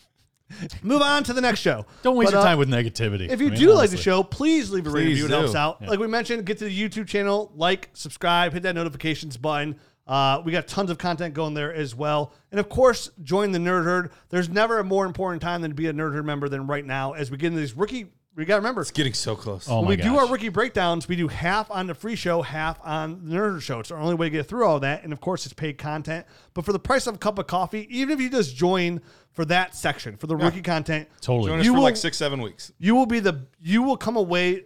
[0.83, 1.85] move on to the next show.
[2.03, 3.29] Don't waste But, your uh, time with negativity.
[3.29, 5.35] if you I mean, do like the show, please leave a rating Please review.
[5.35, 5.57] It helps do.
[5.57, 5.81] out.
[5.81, 9.77] Like we mentioned, get to the YouTube channel, like, subscribe, hit that notifications button.
[10.11, 12.33] Uh, we got tons of content going there as well.
[12.51, 14.11] And of course, join the Nerd Herd.
[14.27, 16.85] There's never a more important time than to be a Nerd Herd member than right
[16.85, 18.07] now as we get into these rookie.
[18.35, 19.67] We got to remember, It's getting so close.
[19.69, 20.05] Oh when my we gosh.
[20.05, 23.53] do our rookie breakdowns, we do half on the free show, half on the Nerd
[23.53, 23.79] Herd show.
[23.79, 25.03] It's our only way to get through all that.
[25.03, 26.25] And of course, it's paid content.
[26.53, 29.01] But for the price of a cup of coffee, even if you just join
[29.31, 31.49] for that section, for the rookie content, Totally.
[31.49, 32.71] Join us You for will- like six, seven weeks.
[32.79, 34.63] you will be the you will come away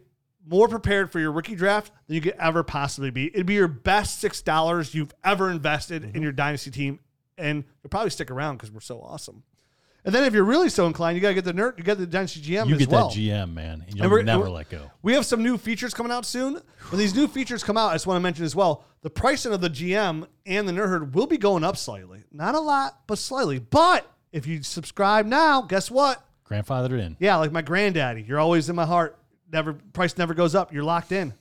[0.47, 3.27] more prepared for your rookie draft than you could ever possibly be.
[3.27, 6.15] It'd be your best six dollars you've ever invested Mm-hmm.
[6.15, 6.99] in your dynasty team,
[7.37, 9.43] and you'll probably stick around because we're so awesome.
[10.03, 12.05] And then if you're really so inclined, you gotta get the nerd, you get the
[12.05, 13.09] dynasty GM you get well.
[13.09, 14.91] that GM man, and And you'll we're- never let go.
[15.01, 16.61] We have some new features coming out soon.
[16.89, 19.51] When these new features come out, I just want to mention as well, the pricing
[19.51, 22.23] of the GM and the nerd herd will be going up slightly.
[22.31, 23.57] Not a lot, but slightly.
[23.57, 26.21] But if you subscribe now, guess what?
[26.47, 28.21] Grandfathered in, Yeah, like my granddaddy.
[28.21, 29.17] You're always in my heart.
[29.51, 30.73] Never price never goes up.
[30.73, 31.33] You're locked in.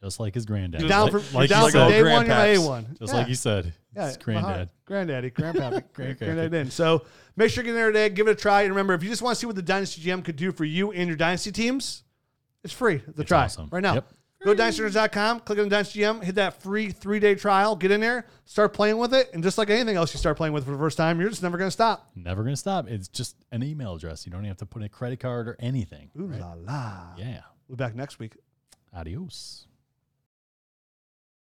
[0.00, 0.80] just like his granddad.
[0.80, 2.26] You're down like, for, like you're you down said, day one.
[2.26, 2.96] You're A one.
[2.98, 3.18] just yeah.
[3.18, 3.72] like you said.
[3.94, 4.22] Yeah, heart.
[4.22, 4.68] granddad.
[4.84, 6.26] granddaddy, grandpappy, grand, Okay.
[6.26, 6.70] granddad in.
[6.70, 7.04] So
[7.36, 8.08] make sure you get in there today.
[8.10, 8.62] Give it a try.
[8.62, 10.64] And remember, if you just want to see what the Dynasty GM could do for
[10.64, 12.02] you and your Dynasty teams,
[12.62, 12.96] it's free.
[12.98, 13.68] The It's try awesome.
[13.72, 13.94] right now.
[13.94, 14.08] Yep.
[14.46, 17.90] Go to dynastynerds.com, click on the Dynasty GM, hit that free three day trial, get
[17.90, 19.28] in there, start playing with it.
[19.34, 21.42] And just like anything else you start playing with for the first time, you're just
[21.42, 22.12] never going to stop.
[22.14, 22.86] Never gonna stop.
[22.88, 24.24] It's just an email address.
[24.24, 26.10] You don't even have to put in a credit card or anything.
[26.16, 27.08] Ooh la la.
[27.18, 27.40] Yeah.
[27.66, 28.36] We'll be back next week.
[28.94, 29.66] Adios.